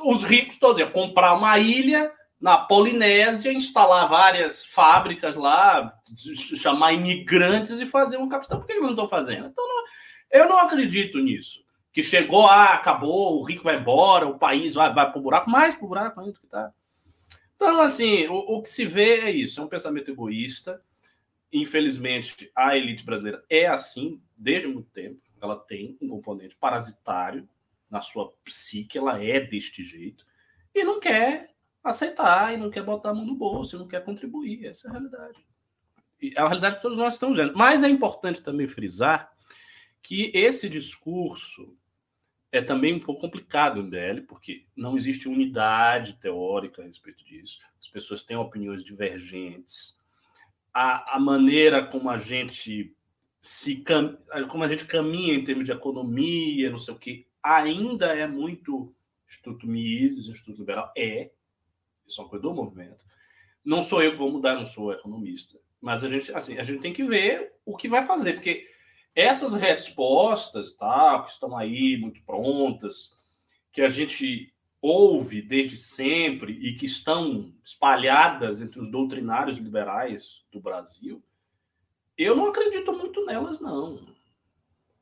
[0.00, 2.12] Os ricos todos iam comprar uma ilha
[2.46, 5.92] na Polinésia, instalar várias fábricas lá,
[6.54, 8.60] chamar imigrantes e fazer um capitão.
[8.60, 9.48] Por que eles não estão fazendo?
[9.48, 9.84] Então, não,
[10.30, 11.64] eu não acredito nisso.
[11.92, 15.50] Que chegou, ah, acabou, o rico vai embora, o país vai, vai para o buraco,
[15.50, 16.72] mais para o buraco ainda que está.
[17.56, 20.80] Então, assim, o, o que se vê é isso, é um pensamento egoísta.
[21.52, 25.20] Infelizmente, a elite brasileira é assim desde muito tempo.
[25.42, 27.48] Ela tem um componente parasitário
[27.90, 30.24] na sua psique, ela é deste jeito
[30.72, 31.55] e não quer
[31.88, 34.66] aceitar e não quer botar a mão no bolso, não quer contribuir.
[34.66, 35.46] Essa é a realidade.
[36.22, 37.52] É a realidade que todos nós estamos vendo.
[37.56, 39.30] Mas é importante também frisar
[40.02, 41.76] que esse discurso
[42.52, 47.58] é também um pouco complicado em BL, porque não existe unidade teórica a respeito disso.
[47.78, 49.98] As pessoas têm opiniões divergentes.
[50.72, 52.94] A, a maneira como a gente
[53.40, 53.84] se
[54.50, 58.92] como a gente caminha em termos de economia, não sei o que, ainda é muito
[59.28, 60.92] Instituto Mises, Instituto Liberal.
[60.96, 61.30] É.
[62.06, 63.04] Isso é uma coisa do movimento.
[63.64, 65.58] Não sou eu que vou mudar, não sou economista.
[65.80, 68.68] Mas a gente, assim, a gente tem que ver o que vai fazer, porque
[69.14, 73.16] essas respostas, tá, que estão aí muito prontas,
[73.72, 80.60] que a gente ouve desde sempre e que estão espalhadas entre os doutrinários liberais do
[80.60, 81.22] Brasil,
[82.16, 84.06] eu não acredito muito nelas, não.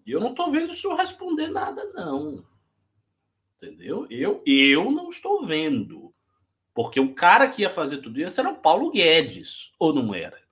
[0.07, 2.45] E eu não estou vendo o senhor responder nada, não.
[3.57, 4.07] Entendeu?
[4.11, 6.04] Eu, eu não estou vendo.
[6.75, 10.43] Porque o cara que ia fazer tudo isso era o Paulo Guedes, ou não era?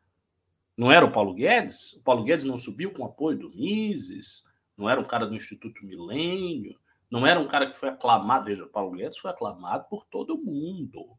[0.76, 1.94] Não era o Paulo Guedes?
[1.94, 4.44] O Paulo Guedes não subiu com apoio do Mises?
[4.76, 6.78] Não era um cara do Instituto Milênio?
[7.10, 8.46] Não era um cara que foi aclamado?
[8.46, 11.18] Veja, o Paulo Guedes foi aclamado por todo mundo.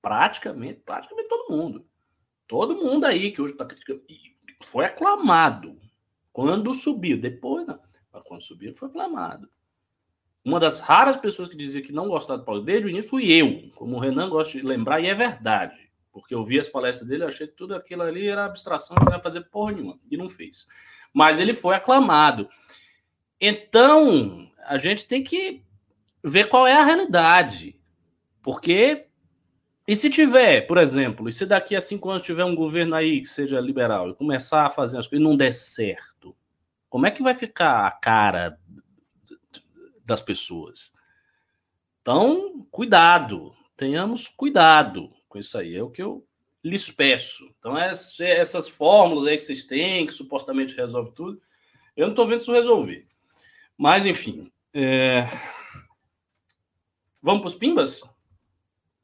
[0.00, 1.86] Praticamente, praticamente todo mundo.
[2.46, 4.02] Todo mundo aí que hoje está criticando.
[4.62, 5.78] Foi aclamado.
[6.32, 7.80] Quando subiu, depois não.
[8.12, 9.50] Mas quando subiu, foi aclamado.
[10.44, 13.32] Uma das raras pessoas que dizia que não gostava do Paulo desde o início fui
[13.32, 15.76] eu, como o Renan gosta de lembrar, e é verdade.
[16.12, 19.22] Porque eu vi as palestras dele, achei que tudo aquilo ali era abstração, não ia
[19.22, 20.66] fazer porra nenhuma, e não fez.
[21.14, 22.48] Mas ele foi aclamado.
[23.40, 25.62] Então, a gente tem que
[26.22, 27.80] ver qual é a realidade.
[28.42, 29.06] Porque
[29.86, 33.20] e se tiver, por exemplo, e se daqui a cinco anos tiver um governo aí
[33.20, 36.36] que seja liberal e começar a fazer as coisas e não der certo,
[36.88, 38.58] como é que vai ficar a cara
[40.12, 40.92] das pessoas?
[42.00, 46.26] Então, cuidado, tenhamos cuidado com isso aí, é o que eu
[46.62, 47.48] lhes peço.
[47.58, 51.40] Então, essas fórmulas aí que vocês têm, que supostamente resolve tudo,
[51.96, 53.06] eu não estou vendo isso resolver.
[53.76, 54.52] Mas, enfim.
[54.74, 55.26] É...
[57.20, 58.02] Vamos para os pimbas?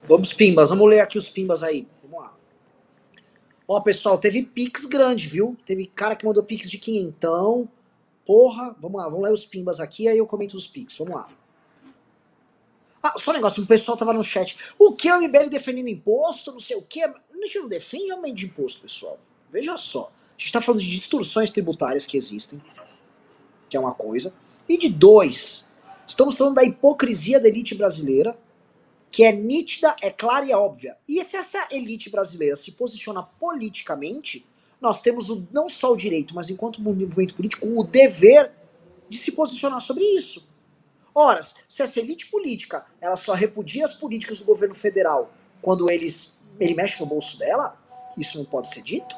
[0.01, 0.71] Vamos, Pimbas.
[0.71, 1.89] Vamos ler aqui os Pimbas aí.
[2.03, 2.37] Vamos lá.
[3.67, 5.57] Ó, pessoal, teve Pix grande, viu?
[5.65, 7.69] Teve cara que mandou Pix de quinhentão.
[8.29, 10.99] Porra, vamos lá, vamos ler os Pimbas aqui, aí eu comento os Pix.
[10.99, 11.31] Vamos lá.
[13.03, 14.55] Ah, só um negócio, o pessoal tava no chat.
[14.79, 17.03] O que o MBL defendendo imposto, não sei o que.
[17.03, 19.19] A gente não defende aumento de imposto, pessoal.
[19.51, 20.13] Veja só.
[20.37, 22.63] A gente tá falando de distorções tributárias que existem,
[23.67, 24.35] que é uma coisa.
[24.69, 25.67] E de dois,
[26.07, 28.39] estamos falando da hipocrisia da elite brasileira,
[29.11, 30.99] que é nítida, é clara e é óbvia.
[31.09, 34.47] E se essa elite brasileira se posiciona politicamente,
[34.81, 38.53] nós temos o, não só o direito, mas enquanto movimento político, o dever
[39.09, 40.49] de se posicionar sobre isso.
[41.15, 46.39] Ora, se essa elite política ela só repudia as políticas do governo federal quando eles
[46.61, 47.77] ele mexe no bolso dela,
[48.17, 49.15] isso não pode ser dito?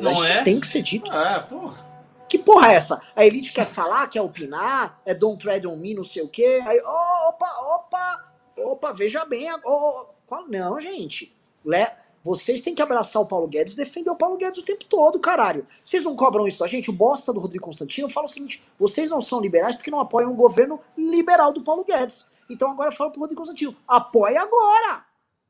[0.00, 0.42] Não isso é?
[0.42, 1.10] tem que ser dito.
[1.10, 1.84] É, porra.
[2.28, 3.00] Que porra é essa?
[3.14, 6.60] A elite quer falar, quer opinar, é don't tread on me, não sei o quê.
[6.66, 8.26] Aí, opa, opa,
[8.58, 9.48] Opa, veja bem.
[9.64, 10.06] Oh,
[10.48, 11.34] não, gente.
[11.64, 11.86] Le,
[12.26, 15.64] vocês têm que abraçar o Paulo Guedes defender o Paulo Guedes o tempo todo, caralho.
[15.84, 16.90] Vocês não cobram isso da gente?
[16.90, 20.32] O bosta do Rodrigo Constantino fala o seguinte: vocês não são liberais porque não apoiam
[20.32, 22.26] o governo liberal do Paulo Guedes.
[22.50, 25.06] Então agora fala pro Rodrigo Constantino: apoia agora!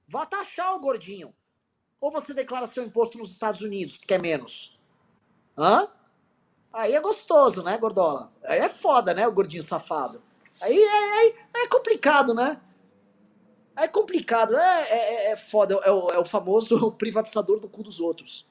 [0.07, 1.33] Vá taxar o gordinho.
[1.99, 4.79] Ou você declara seu imposto nos Estados Unidos, que é menos.
[5.57, 5.89] Hã?
[6.71, 8.31] Aí é gostoso, né, gordola?
[8.45, 10.23] Aí é foda, né, o gordinho safado.
[10.61, 12.61] Aí é, é, é complicado, né?
[13.77, 17.83] É complicado, é, é, é, é foda, é o, é o famoso privatizador do cu
[17.83, 18.47] dos outros.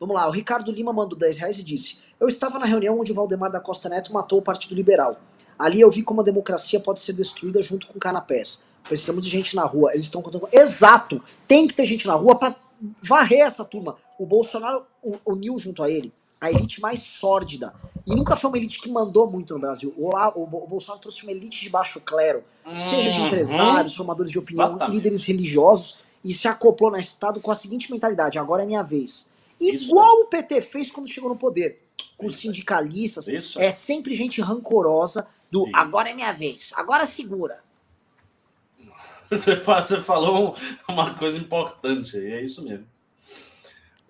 [0.00, 3.12] Vamos lá, o Ricardo Lima mandou 10 reais e disse: Eu estava na reunião onde
[3.12, 5.20] o Valdemar da Costa Neto matou o Partido Liberal.
[5.58, 8.62] Ali eu vi como a democracia pode ser destruída junto com canapés.
[8.84, 9.92] Precisamos de gente na rua.
[9.92, 10.48] Eles estão contando.
[10.52, 11.22] Exato!
[11.46, 12.56] Tem que ter gente na rua para
[13.02, 13.96] varrer essa turma.
[14.18, 14.86] O Bolsonaro
[15.24, 17.74] uniu junto a ele a elite mais sórdida.
[18.06, 19.92] E nunca foi uma elite que mandou muito no Brasil.
[19.96, 23.96] O, o, o Bolsonaro trouxe uma elite de baixo clero, hum, seja de empresários, hum,
[23.96, 24.94] formadores de opinião, exatamente.
[24.94, 29.26] líderes religiosos, e se acoplou no Estado com a seguinte mentalidade: agora é minha vez.
[29.60, 31.80] Igual o PT fez quando chegou no poder,
[32.16, 33.26] com os sindicalistas.
[33.28, 33.58] Isso.
[33.58, 35.72] É sempre gente rancorosa do Sim.
[35.74, 37.60] agora é minha vez, agora segura.
[39.30, 40.54] Você falou
[40.88, 42.86] uma coisa importante, é isso mesmo.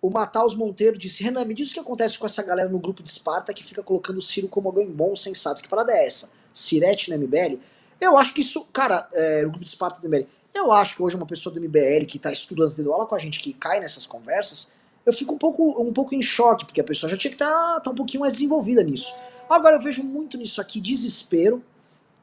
[0.07, 3.03] O Mataus Monteiro disse: Renan, me diz o que acontece com essa galera no grupo
[3.03, 5.61] de Esparta que fica colocando o Ciro como alguém bom, sensato.
[5.61, 6.31] Que parada é essa?
[6.55, 7.59] Sirete no MBL?
[8.01, 10.29] Eu acho que isso, cara, é, o grupo de Esparta do MBL.
[10.55, 13.19] Eu acho que hoje uma pessoa do MBL que tá estudando, tendo aula com a
[13.19, 14.71] gente, que cai nessas conversas,
[15.05, 17.75] eu fico um pouco, um pouco em choque, porque a pessoa já tinha que estar
[17.75, 19.13] tá, tá um pouquinho mais desenvolvida nisso.
[19.51, 21.65] Agora eu vejo muito nisso aqui desespero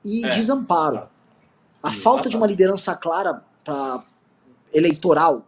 [0.06, 0.30] e é.
[0.30, 1.10] desamparo.
[1.82, 4.06] A falta de uma liderança clara pra,
[4.74, 5.46] eleitoral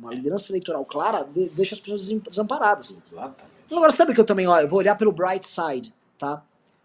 [0.00, 2.96] uma liderança eleitoral clara de, deixa as pessoas desamparadas.
[3.06, 3.40] Exatamente.
[3.70, 6.42] Agora, sabe que eu também, ó, eu vou olhar pelo bright side, tá?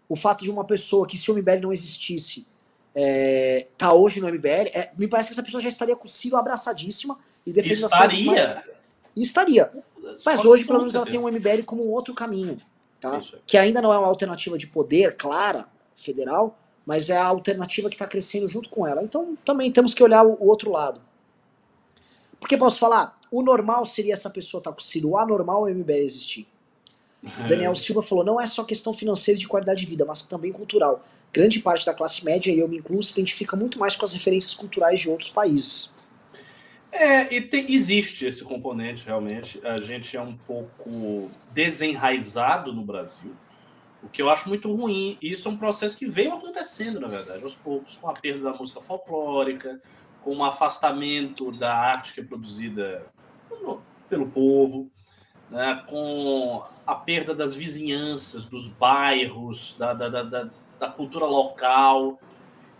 [0.08, 2.46] O fato de uma pessoa que se o MBL não existisse,
[2.94, 6.08] é, tá hoje no MBL, é, me parece que essa pessoa já estaria com o
[6.08, 8.64] Ciro abraçadíssima e defendendo as teses mais- Estaria.
[9.16, 9.72] Estaria.
[10.24, 12.58] Mas hoje, pelo menos, ela tem um MBL como um outro caminho,
[13.00, 13.16] tá?
[13.16, 13.40] Aí.
[13.46, 17.96] Que ainda não é uma alternativa de poder clara, federal, mas é a alternativa que
[17.96, 19.02] está crescendo junto com ela.
[19.02, 21.00] Então, também temos que olhar o, o outro lado.
[22.46, 25.72] Porque posso falar, o normal seria essa pessoa estar com o Ciro, o anormal é
[25.72, 26.46] o MBL existir.
[27.40, 27.48] É.
[27.48, 30.52] Daniel Silva falou: não é só questão financeira e de qualidade de vida, mas também
[30.52, 31.04] cultural.
[31.32, 34.12] Grande parte da classe média, e eu me incluo, se identifica muito mais com as
[34.12, 35.92] referências culturais de outros países.
[36.92, 39.60] É, e tem- existe esse componente realmente.
[39.66, 43.32] A gente é um pouco desenraizado no Brasil,
[44.04, 45.18] o que eu acho muito ruim.
[45.20, 48.52] E Isso é um processo que veio acontecendo, na verdade, aos poucos, com a perda
[48.52, 49.80] da música folclórica,
[50.26, 53.06] com o afastamento da arte que é produzida
[54.08, 54.90] pelo- povo,
[55.48, 60.50] né, com a perda das vizinhanças, dos bairros, da, da, da,
[60.80, 62.18] da- cultura local.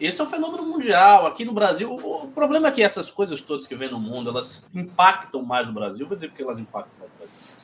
[0.01, 1.25] Esse é um fenômeno mundial.
[1.25, 4.29] Aqui no Brasil, o, o problema é que essas coisas todas que vem no mundo,
[4.29, 6.05] elas impactam mais no Brasil.
[6.05, 7.57] Vou dizer porque elas impactam mais no Brasil.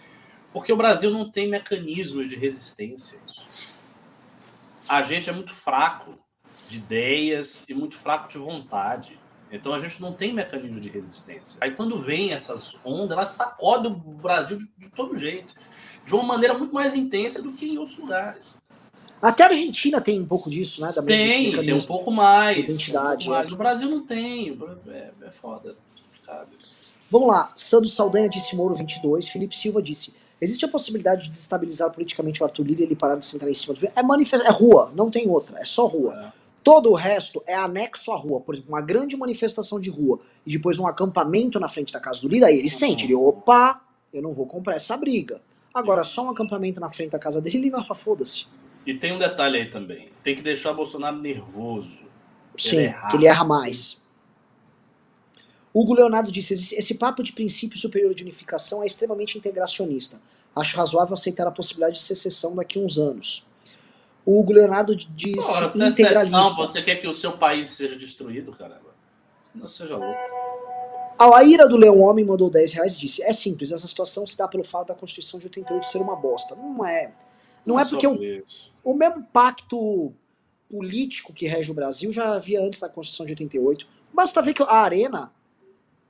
[0.52, 3.18] Porque o Brasil não tem mecanismos de resistência.
[4.88, 6.16] A gente é muito fraco
[6.70, 9.18] de ideias e muito fraco de vontade.
[9.52, 11.58] Então a gente não tem mecanismo de resistência.
[11.60, 15.54] Aí quando vem essas ondas, elas sacodem o Brasil de, de todo jeito.
[16.04, 18.58] De uma maneira muito mais intensa do que em outros lugares.
[19.20, 20.92] Até a Argentina tem um pouco disso, né?
[20.92, 22.58] Da Tem, tem um pouco mais.
[22.58, 23.46] Identidade, um pouco mais.
[23.46, 23.50] é.
[23.50, 24.58] No Brasil não tem.
[24.88, 25.70] É, é foda.
[25.70, 26.72] é complicado isso.
[27.08, 27.52] Vamos lá.
[27.54, 29.28] Sandro Saldanha disse Moro 22.
[29.28, 33.14] Felipe Silva disse: existe a possibilidade de desestabilizar politicamente o Arthur Lira e ele parar
[33.14, 33.86] de sentar em cima do.
[33.94, 34.48] É, manifesta...
[34.48, 35.60] é rua, não tem outra.
[35.60, 36.32] É só rua.
[36.36, 36.41] É.
[36.62, 38.40] Todo o resto é anexo à rua.
[38.40, 42.22] Por exemplo, uma grande manifestação de rua e depois um acampamento na frente da casa
[42.22, 43.80] do Lira, aí ele sente, ele, opa,
[44.12, 45.40] eu não vou comprar essa briga.
[45.74, 48.46] Agora, só um acampamento na frente da casa dele, ele vai foda-se.
[48.86, 50.10] E tem um detalhe aí também.
[50.22, 51.98] Tem que deixar o Bolsonaro nervoso.
[52.56, 53.08] Sim, erra.
[53.08, 54.02] que ele erra mais.
[55.72, 60.20] Hugo Leonardo disse: esse, esse papo de princípio superior de unificação é extremamente integracionista.
[60.54, 63.46] Acho razoável aceitar a possibilidade de secessão daqui a uns anos.
[64.24, 66.36] O Hugo Leonardo disse Ora, se é integralista.
[66.38, 68.92] exceção, você quer que o seu país seja destruído, caramba?
[69.54, 70.16] Não seja louco.
[71.18, 74.36] A ira do Leão Homem mandou 10 reais e disse: É simples, essa situação se
[74.36, 76.54] dá pelo fato da Constituição de 88 ser uma bosta.
[76.54, 77.12] Não é.
[77.64, 78.72] Não é porque o, sobre isso.
[78.82, 80.12] o mesmo pacto
[80.68, 83.86] político que rege o Brasil já havia antes da Constituição de 88.
[84.12, 85.32] Basta ver que a Arena,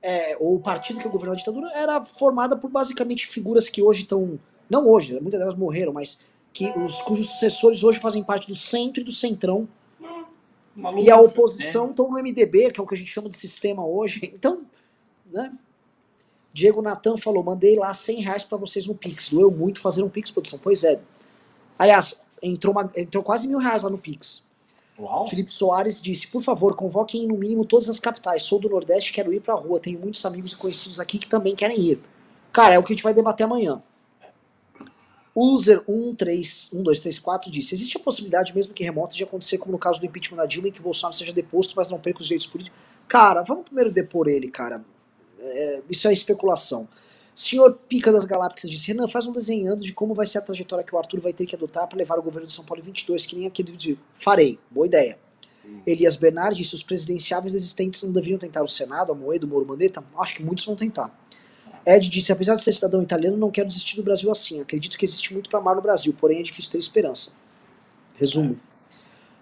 [0.01, 4.03] é, ou o partido que governou a ditadura, era formada por basicamente figuras que hoje
[4.03, 4.39] estão.
[4.69, 6.19] Não hoje, muitas delas morreram, mas
[6.53, 9.67] que os cujos sucessores hoje fazem parte do centro e do centrão.
[10.75, 13.35] Maluco, E a oposição estão no MDB, que é o que a gente chama de
[13.35, 14.19] sistema hoje.
[14.33, 14.65] Então,
[15.31, 15.51] né?
[16.53, 19.29] Diego Natan falou: mandei lá 100 reais pra vocês no Pix.
[19.29, 20.59] Doeu muito fazer um Pix, produção.
[20.59, 20.99] Pois é.
[21.77, 24.43] Aliás, entrou, uma- entrou quase mil reais lá no Pix.
[24.99, 25.27] Uau.
[25.27, 28.43] Felipe Soares disse: por favor, convoquem no mínimo todas as capitais.
[28.43, 29.79] Sou do Nordeste, quero ir pra rua.
[29.79, 31.99] Tenho muitos amigos e conhecidos aqui que também querem ir.
[32.51, 33.81] Cara, é o que a gente vai debater amanhã.
[35.35, 40.05] User 11234 disse: existe a possibilidade, mesmo que remota, de acontecer como no caso do
[40.05, 42.79] impeachment da Dilma, em que o Bolsonaro seja deposto, mas não perca os direitos políticos.
[43.07, 44.83] Cara, vamos primeiro depor ele, cara.
[45.39, 46.87] É, isso é especulação.
[47.35, 50.85] Senhor Pica das Galápagos disse: Renan, faz um desenhando de como vai ser a trajetória
[50.85, 52.85] que o Arthur vai ter que adotar para levar o governo de São Paulo em
[52.85, 53.97] 22, que nem aquele de.
[54.13, 55.17] Farei, boa ideia.
[55.85, 60.03] Elias Bernard disse: os presidenciáveis existentes não deveriam tentar o Senado, a Moedo, Moro Mandetta?
[60.17, 61.22] Acho que muitos vão tentar.
[61.85, 64.61] Ed disse: apesar de ser cidadão italiano, não quero desistir do Brasil assim.
[64.61, 67.31] Acredito que existe muito para amar no Brasil, porém é difícil ter esperança.
[68.15, 68.59] Resumo.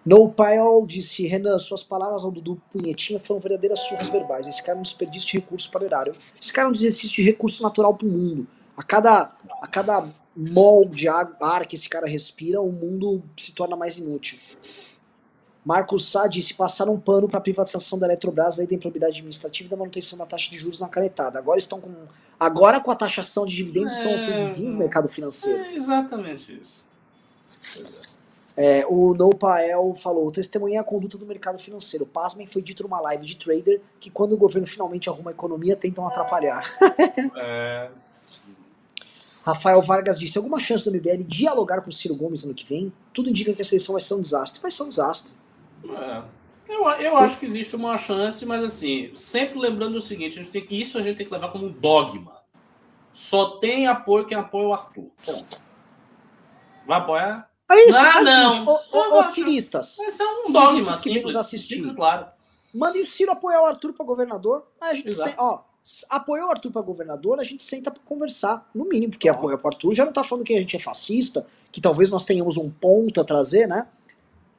[0.04, 4.48] No Paiol disse: Renan, suas palavras ao Dudu Punhetinha foram verdadeiras surras verbais.
[4.48, 6.14] Esse cara é um desperdício de recursos para o erário.
[6.42, 8.48] Esse cara é um exercício de recurso natural para o mundo.
[8.76, 9.32] A cada,
[9.62, 14.40] a cada mol de ar, que esse cara respira, o mundo se torna mais inútil.
[15.64, 19.70] Marcos Sá disse: passaram um pano para a privatização da Eletrobras da improbidade administrativa e
[19.70, 21.38] da manutenção da taxa de juros na canetada.
[21.38, 21.94] Agora estão com.
[22.42, 24.16] Agora com a taxação de dividendos estão É.
[24.16, 25.60] ofendidinhos no mercado financeiro.
[25.60, 26.84] É exatamente isso.
[28.58, 32.04] É, o No Pael falou: testemunhei a conduta do mercado financeiro.
[32.04, 35.76] Pasmem foi dito numa live de trader que quando o governo finalmente arruma a economia,
[35.76, 36.64] tentam atrapalhar.
[37.38, 37.90] É,
[39.46, 42.92] Rafael Vargas disse: alguma chance do MBL dialogar com o Ciro Gomes ano que vem?
[43.14, 44.60] Tudo indica que a seleção vai ser um desastre.
[44.62, 45.32] Vai ser um desastre.
[45.88, 46.41] é.
[46.72, 50.52] Eu, eu acho que existe uma chance, mas assim, sempre lembrando o seguinte: a gente
[50.52, 52.40] tem, isso a gente tem que levar como um dogma.
[53.12, 55.12] Só tem apoio quem apoia o Arthur.
[55.26, 55.62] Ponto.
[56.88, 57.50] Vai apoiar?
[57.70, 59.20] É isso, Ah, o não.
[59.20, 61.96] acho- ciristas, Vai ser um dogma que simples, assistir.
[61.96, 62.28] claro.
[62.74, 64.66] mandem o Ciro apoiar o Arthur pra governador.
[64.80, 65.60] Aí a gente se- ó,
[66.10, 69.68] apoiou o Arthur para governador, a gente senta para conversar, no mínimo, porque apoia o
[69.68, 72.70] Arthur já não tá falando que a gente é fascista, que talvez nós tenhamos um
[72.70, 73.88] ponto a trazer, né?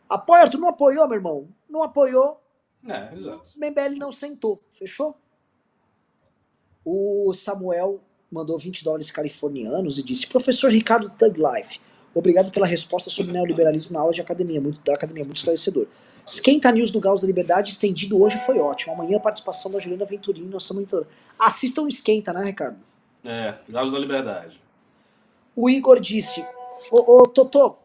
[0.09, 1.49] Apoia, Arthur, não apoiou, meu irmão?
[1.73, 2.39] Não apoiou.
[2.87, 3.45] É, exato.
[3.57, 5.17] MBL não sentou, fechou?
[6.85, 11.81] O Samuel mandou 20 dólares californianos e disse: Professor Ricardo Thug Life,
[12.15, 15.87] obrigado pela resposta sobre neoliberalismo na aula de academia, muito, da academia, muito esclarecedor.
[16.27, 18.93] Esquenta News do Gauss da Liberdade estendido hoje foi ótimo.
[18.93, 21.09] Amanhã a participação da Juliana Venturini, nossa monitora.
[21.39, 22.79] Assistam Esquenta, né, Ricardo?
[23.25, 24.61] É, Gauss da Liberdade.
[25.57, 26.45] O Igor disse:
[26.91, 27.79] Ô, ô Totô,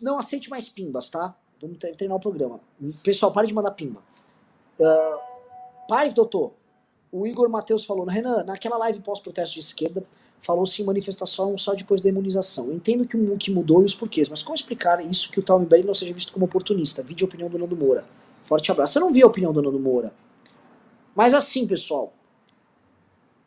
[0.00, 1.36] não aceite mais pimbas, tá?
[1.64, 2.60] Vamos terminar o programa.
[3.02, 4.02] Pessoal, pare de mandar pimba.
[4.78, 5.18] Uh,
[5.88, 6.52] pare, doutor.
[7.10, 10.04] O Igor Matheus falou, Renan, naquela live pós-protesto de esquerda,
[10.42, 12.66] falou-se em manifestação só depois da imunização.
[12.66, 15.42] Eu entendo que o que mudou e os porquês, mas como explicar isso que o
[15.42, 17.02] tal MBL não seja visto como oportunista?
[17.02, 18.04] Vídeo a opinião do Nando Moura.
[18.42, 18.98] Forte abraço.
[18.98, 20.12] Eu não vi a opinião do Nando Moura.
[21.14, 22.12] Mas assim, pessoal,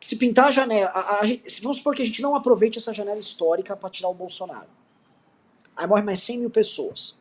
[0.00, 1.20] se pintar a janela, a, a,
[1.62, 4.66] vamos supor que a gente não aproveite essa janela histórica para tirar o Bolsonaro.
[5.76, 7.17] Aí morre mais 100 mil pessoas.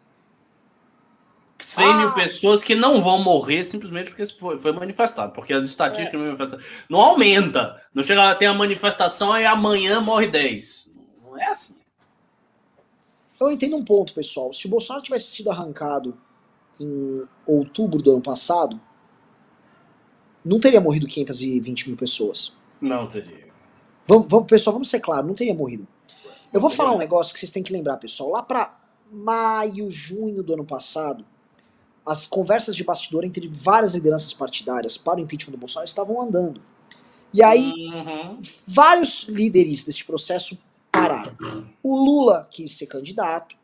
[1.60, 1.98] 100 ah.
[1.98, 5.34] mil pessoas que não vão morrer simplesmente porque foi, foi manifestado.
[5.34, 6.58] Porque as estatísticas é.
[6.90, 7.82] não aumenta.
[7.94, 10.92] Não chega a ter a manifestação e amanhã morre 10.
[11.24, 11.78] Não é assim.
[13.40, 14.52] Eu entendo um ponto, pessoal.
[14.52, 16.18] Se o Bolsonaro tivesse sido arrancado
[16.80, 18.80] em outubro do ano passado,
[20.44, 22.56] não teria morrido 520 mil pessoas.
[22.80, 23.48] Não teria.
[24.08, 25.88] Vamos, vamos, pessoal, vamos ser claros, não teria morrido.
[26.54, 28.32] Eu vou falar um negócio que vocês têm que lembrar, pessoal.
[28.32, 28.80] Lá para
[29.12, 31.26] maio, junho do ano passado,
[32.08, 36.62] as conversas de bastidor entre várias lideranças partidárias para o impeachment do Bolsonaro estavam andando.
[37.34, 38.42] E aí, uhum.
[38.66, 40.58] vários líderes deste processo
[40.90, 41.36] pararam.
[41.84, 43.56] O Lula quis ser candidato.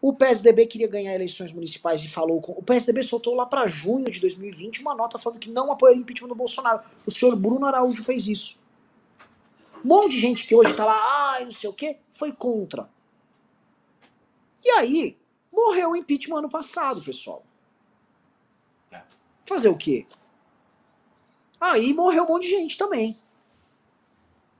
[0.00, 2.52] O PSDB queria ganhar eleições municipais e falou com.
[2.52, 6.02] O PSDB soltou lá para junho de 2020 uma nota falando que não apoiaria o
[6.02, 6.82] impeachment do Bolsonaro.
[7.06, 8.58] O senhor Bruno Araújo fez isso.
[9.84, 12.88] Um monte de gente que hoje tá lá, ai, não sei o quê, foi contra.
[14.64, 15.16] E aí,
[15.52, 17.44] morreu o impeachment ano passado, pessoal.
[18.90, 19.02] É.
[19.46, 20.06] Fazer o quê?
[21.60, 23.16] Aí morreu um monte de gente também.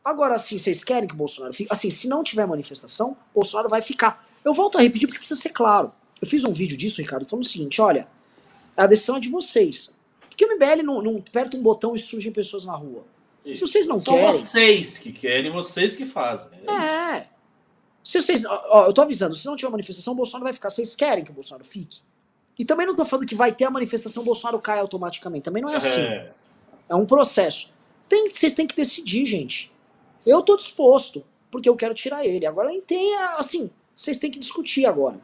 [0.05, 1.73] Agora, assim, vocês querem que o Bolsonaro fique?
[1.73, 4.27] Assim, se não tiver manifestação, o Bolsonaro vai ficar.
[4.45, 5.93] Eu volto a repetir porque precisa ser claro.
[6.21, 8.09] Eu fiz um vídeo disso, Ricardo, falando o seguinte: olha,
[8.77, 9.95] a decisão é de vocês.
[10.29, 13.05] Porque o MBL não, não aperta um botão e surgem pessoas na rua.
[13.45, 14.33] Se vocês não São querem.
[14.33, 16.59] São vocês que querem, vocês que fazem.
[16.69, 17.27] É.
[18.09, 18.43] Se vocês.
[18.47, 20.71] Ó, eu tô avisando, se não tiver manifestação, o Bolsonaro vai ficar.
[20.71, 22.01] Vocês querem que o Bolsonaro fique?
[22.59, 25.45] E também não tô falando que vai ter a manifestação, o Bolsonaro cai automaticamente.
[25.45, 26.01] Também não é assim.
[26.01, 26.33] É,
[26.89, 27.71] é um processo.
[28.09, 29.71] Tem, vocês têm que decidir, gente.
[30.25, 32.47] Eu tô disposto, porque eu quero tirar ele.
[32.47, 35.21] Agora tem, assim, vocês têm que discutir agora.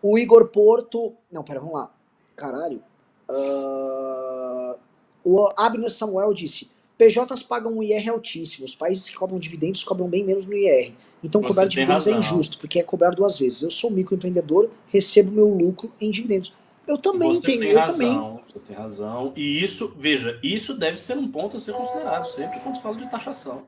[0.00, 1.12] O Igor Porto.
[1.28, 1.92] Não, pera, vamos lá.
[2.36, 2.80] Caralho.
[3.28, 4.78] Uh,
[5.24, 8.64] o Abner Samuel disse: PJs pagam um IR altíssimo.
[8.64, 10.94] Os países que cobram dividendos cobram bem menos no IR.
[11.22, 12.14] Então Você cobrar dividendos é razão.
[12.14, 13.62] é injusto, porque é cobrar duas vezes.
[13.62, 16.54] Eu sou microempreendedor, recebo meu lucro em dividendos.
[16.86, 18.42] Eu também Você tenho, tem eu razão, também.
[18.46, 19.32] Você tem razão.
[19.36, 22.96] E isso, veja, isso deve ser um ponto a ser considerado sempre quando se fala
[22.96, 23.64] de taxação.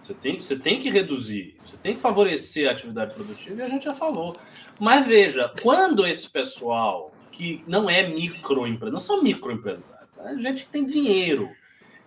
[0.00, 3.66] Você tem, você tem que reduzir, você tem que favorecer a atividade produtiva e a
[3.68, 4.32] gente já falou.
[4.80, 10.70] Mas veja, quando esse pessoal que não é microempresário, não são microempresários, é gente que
[10.70, 11.50] tem dinheiro,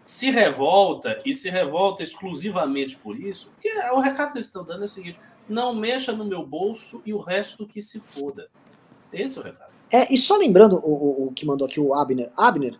[0.03, 4.81] se revolta e se revolta exclusivamente por isso, porque o recado que eles estão dando
[4.81, 8.49] é o seguinte: não mexa no meu bolso e o resto que se foda.
[9.13, 9.73] Esse é o recado.
[9.91, 12.31] É, e só lembrando o, o, que mandou aqui o Abner.
[12.35, 12.79] Abner,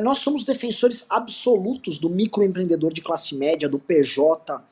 [0.00, 4.62] nós somos defensores absolutos do microempreendedor de classe média, do PJ.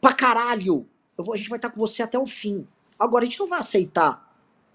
[0.00, 0.86] Pra caralho!
[1.16, 2.66] Vou, a gente vai estar com você até o fim.
[2.98, 4.34] Agora, a gente não vai aceitar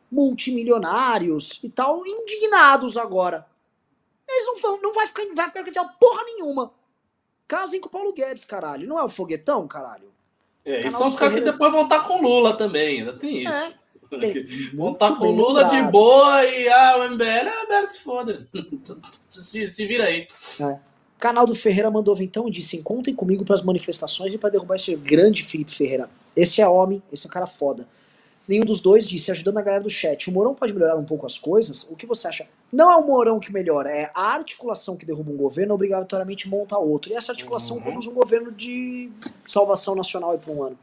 [0.10, 3.46] multimilionários e tal indignados agora
[4.32, 6.72] eles não vão, não vai ficar, vai ficar com porra nenhuma.
[7.48, 8.88] Casem com o Paulo Guedes, caralho.
[8.88, 10.10] Não é o foguetão, caralho?
[10.64, 13.54] É, e são os caras que depois vão estar com Lula também, ainda tem isso.
[13.54, 13.74] É.
[14.74, 15.86] Vão estar com Lula lembrado.
[15.86, 18.48] de boa e ah, o MBL, ah, MBL que se foda.
[19.30, 20.28] se, se vira aí.
[20.60, 20.80] É.
[21.20, 24.76] Canal do Ferreira mandou então e disse: Contem comigo para as manifestações e para derrubar
[24.76, 26.10] esse grande Felipe Ferreira.
[26.36, 27.88] Esse é homem, esse é um cara foda.
[28.50, 30.28] Nenhum dos dois disse, ajudando a galera do chat.
[30.28, 31.84] O Mourão pode melhorar um pouco as coisas?
[31.88, 32.48] O que você acha?
[32.74, 36.76] Não é o Mourão que melhora, é a articulação que derruba um governo obrigatoriamente monta
[36.76, 37.12] outro.
[37.12, 37.84] E essa articulação uhum.
[37.84, 39.12] conduz um governo de
[39.46, 40.80] salvação nacional por um ano.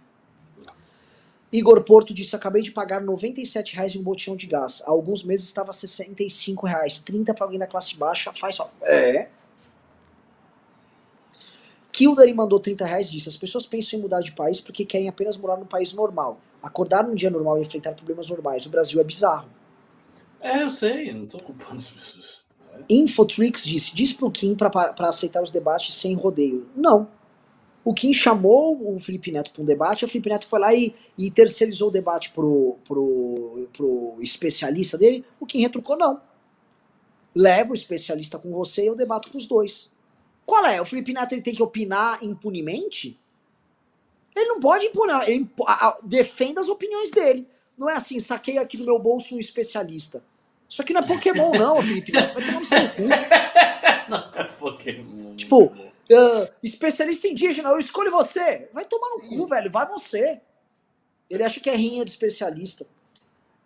[1.50, 4.80] Igor Porto disse: Acabei de pagar 97 reais em um botijão de gás.
[4.86, 7.00] Há alguns meses estava 65 reais.
[7.00, 8.70] 30 para alguém da classe baixa faz só.
[8.80, 9.26] É.
[11.90, 15.36] Kildare mandou 30 reais disse: As pessoas pensam em mudar de país porque querem apenas
[15.36, 18.66] morar num país normal acordar num dia normal e enfrentar problemas normais.
[18.66, 19.48] O Brasil é bizarro.
[20.40, 22.40] É, eu sei, eu não tô culpando as pessoas.
[22.88, 26.68] Infotrix disse: diz pro Kim para aceitar os debates sem rodeio.
[26.76, 27.08] Não.
[27.84, 30.92] O Kim chamou o Felipe Neto para um debate, o Felipe Neto foi lá e,
[31.16, 35.24] e terceirizou o debate pro, pro, pro especialista dele.
[35.38, 36.20] O Kim retrucou: não.
[37.34, 39.90] Leva o especialista com você e eu debato com os dois.
[40.44, 40.80] Qual é?
[40.80, 43.18] O Felipe Neto ele tem que opinar impunemente?
[44.36, 45.48] Ele não pode impunar, ele
[46.02, 47.48] defenda as opiniões dele.
[47.76, 50.22] Não é assim, saquei aqui do meu bolso um especialista.
[50.68, 52.34] Isso aqui não é Pokémon, não, Felipe Neto.
[52.34, 53.02] Vai tomar no seu cu.
[54.08, 55.34] Não é Pokémon.
[55.34, 58.68] Tipo, uh, especialista indígena, eu escolho você.
[58.72, 59.68] Vai tomar no cu, velho.
[59.68, 60.40] Vai você.
[61.28, 62.86] Ele acha que é rinha de especialista.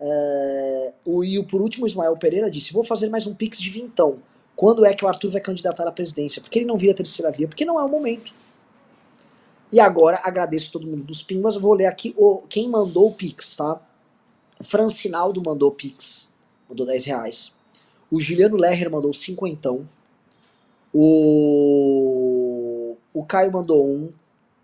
[0.01, 3.69] Uh, o, e por último, o Ismael Pereira disse: Vou fazer mais um pix de
[3.69, 4.23] vintão.
[4.57, 6.41] Quando é que o Arthur vai candidatar à presidência?
[6.41, 7.47] Porque ele não vira a terceira via?
[7.47, 8.33] Porque não é o momento.
[9.73, 11.57] E agora agradeço todo mundo dos Pimbas.
[11.57, 13.81] Vou ler aqui o, quem mandou o Pix, tá?
[14.61, 16.29] Francinaldo mandou Pix,
[16.69, 17.55] mandou 10 reais.
[18.11, 19.79] O Juliano Lerrer mandou 50.
[20.93, 24.13] O, o Caio mandou 1.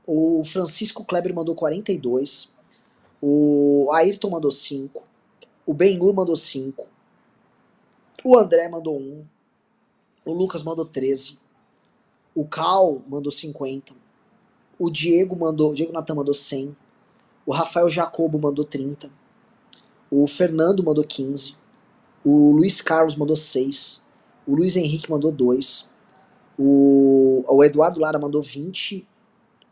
[0.06, 2.50] O Francisco Kleber mandou 42.
[3.22, 5.04] O Ayrton mandou 5.
[5.64, 6.88] O Benhur mandou 5.
[8.24, 9.24] O André mandou 1.
[10.24, 11.38] O Lucas mandou 13.
[12.34, 14.05] O Cal mandou 50.
[14.78, 16.76] O Diego mandou, o Diego Natan mandou 100.
[17.46, 19.10] O Rafael Jacobo mandou 30.
[20.10, 21.54] O Fernando mandou 15.
[22.22, 24.04] O Luiz Carlos mandou 6.
[24.46, 25.88] O Luiz Henrique mandou 2.
[26.58, 29.06] O, o Eduardo Lara mandou 20.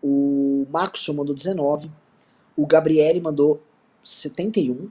[0.02, 1.90] O Marcos mandou 19.
[2.57, 3.62] O Gabriele mandou
[4.02, 4.90] 71.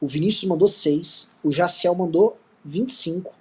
[0.00, 1.30] O Vinícius mandou 6.
[1.42, 3.34] O Jaciel mandou 25.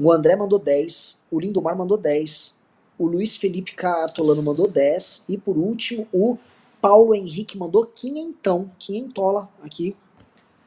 [0.00, 1.20] O André mandou 10.
[1.30, 2.55] O Lindomar mandou 10
[2.98, 6.38] o Luiz Felipe Cartolano mandou 10, e por último, o
[6.80, 9.94] Paulo Henrique mandou quinhentão, quinhentola aqui.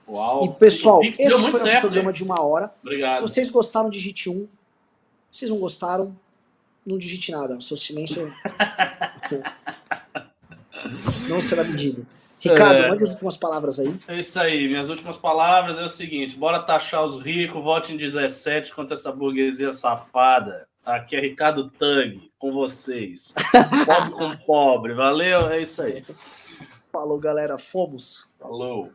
[0.07, 0.45] Uau.
[0.45, 2.13] E pessoal, esse foi o nosso certo, programa hein?
[2.13, 2.73] de uma hora.
[2.81, 3.15] Obrigado.
[3.15, 4.47] Se vocês gostaram, digite um.
[5.31, 6.15] Se vocês não gostaram,
[6.85, 7.57] não digite nada.
[7.57, 8.25] O seu silêncio
[11.29, 12.05] não será medido.
[12.39, 12.89] Ricardo, É.
[12.89, 13.93] mande as últimas palavras aí.
[14.07, 17.97] É isso aí, minhas últimas palavras é o seguinte: bora taxar os ricos, vote em
[17.97, 20.68] 17 contra essa burguesia safada.
[20.85, 23.33] Aqui é Ricardo Tang com vocês.
[23.85, 25.49] pobre com pobre, valeu?
[25.49, 26.03] É isso aí.
[26.91, 27.57] Falou, galera.
[27.57, 28.27] Fomos.
[28.39, 28.91] Falou.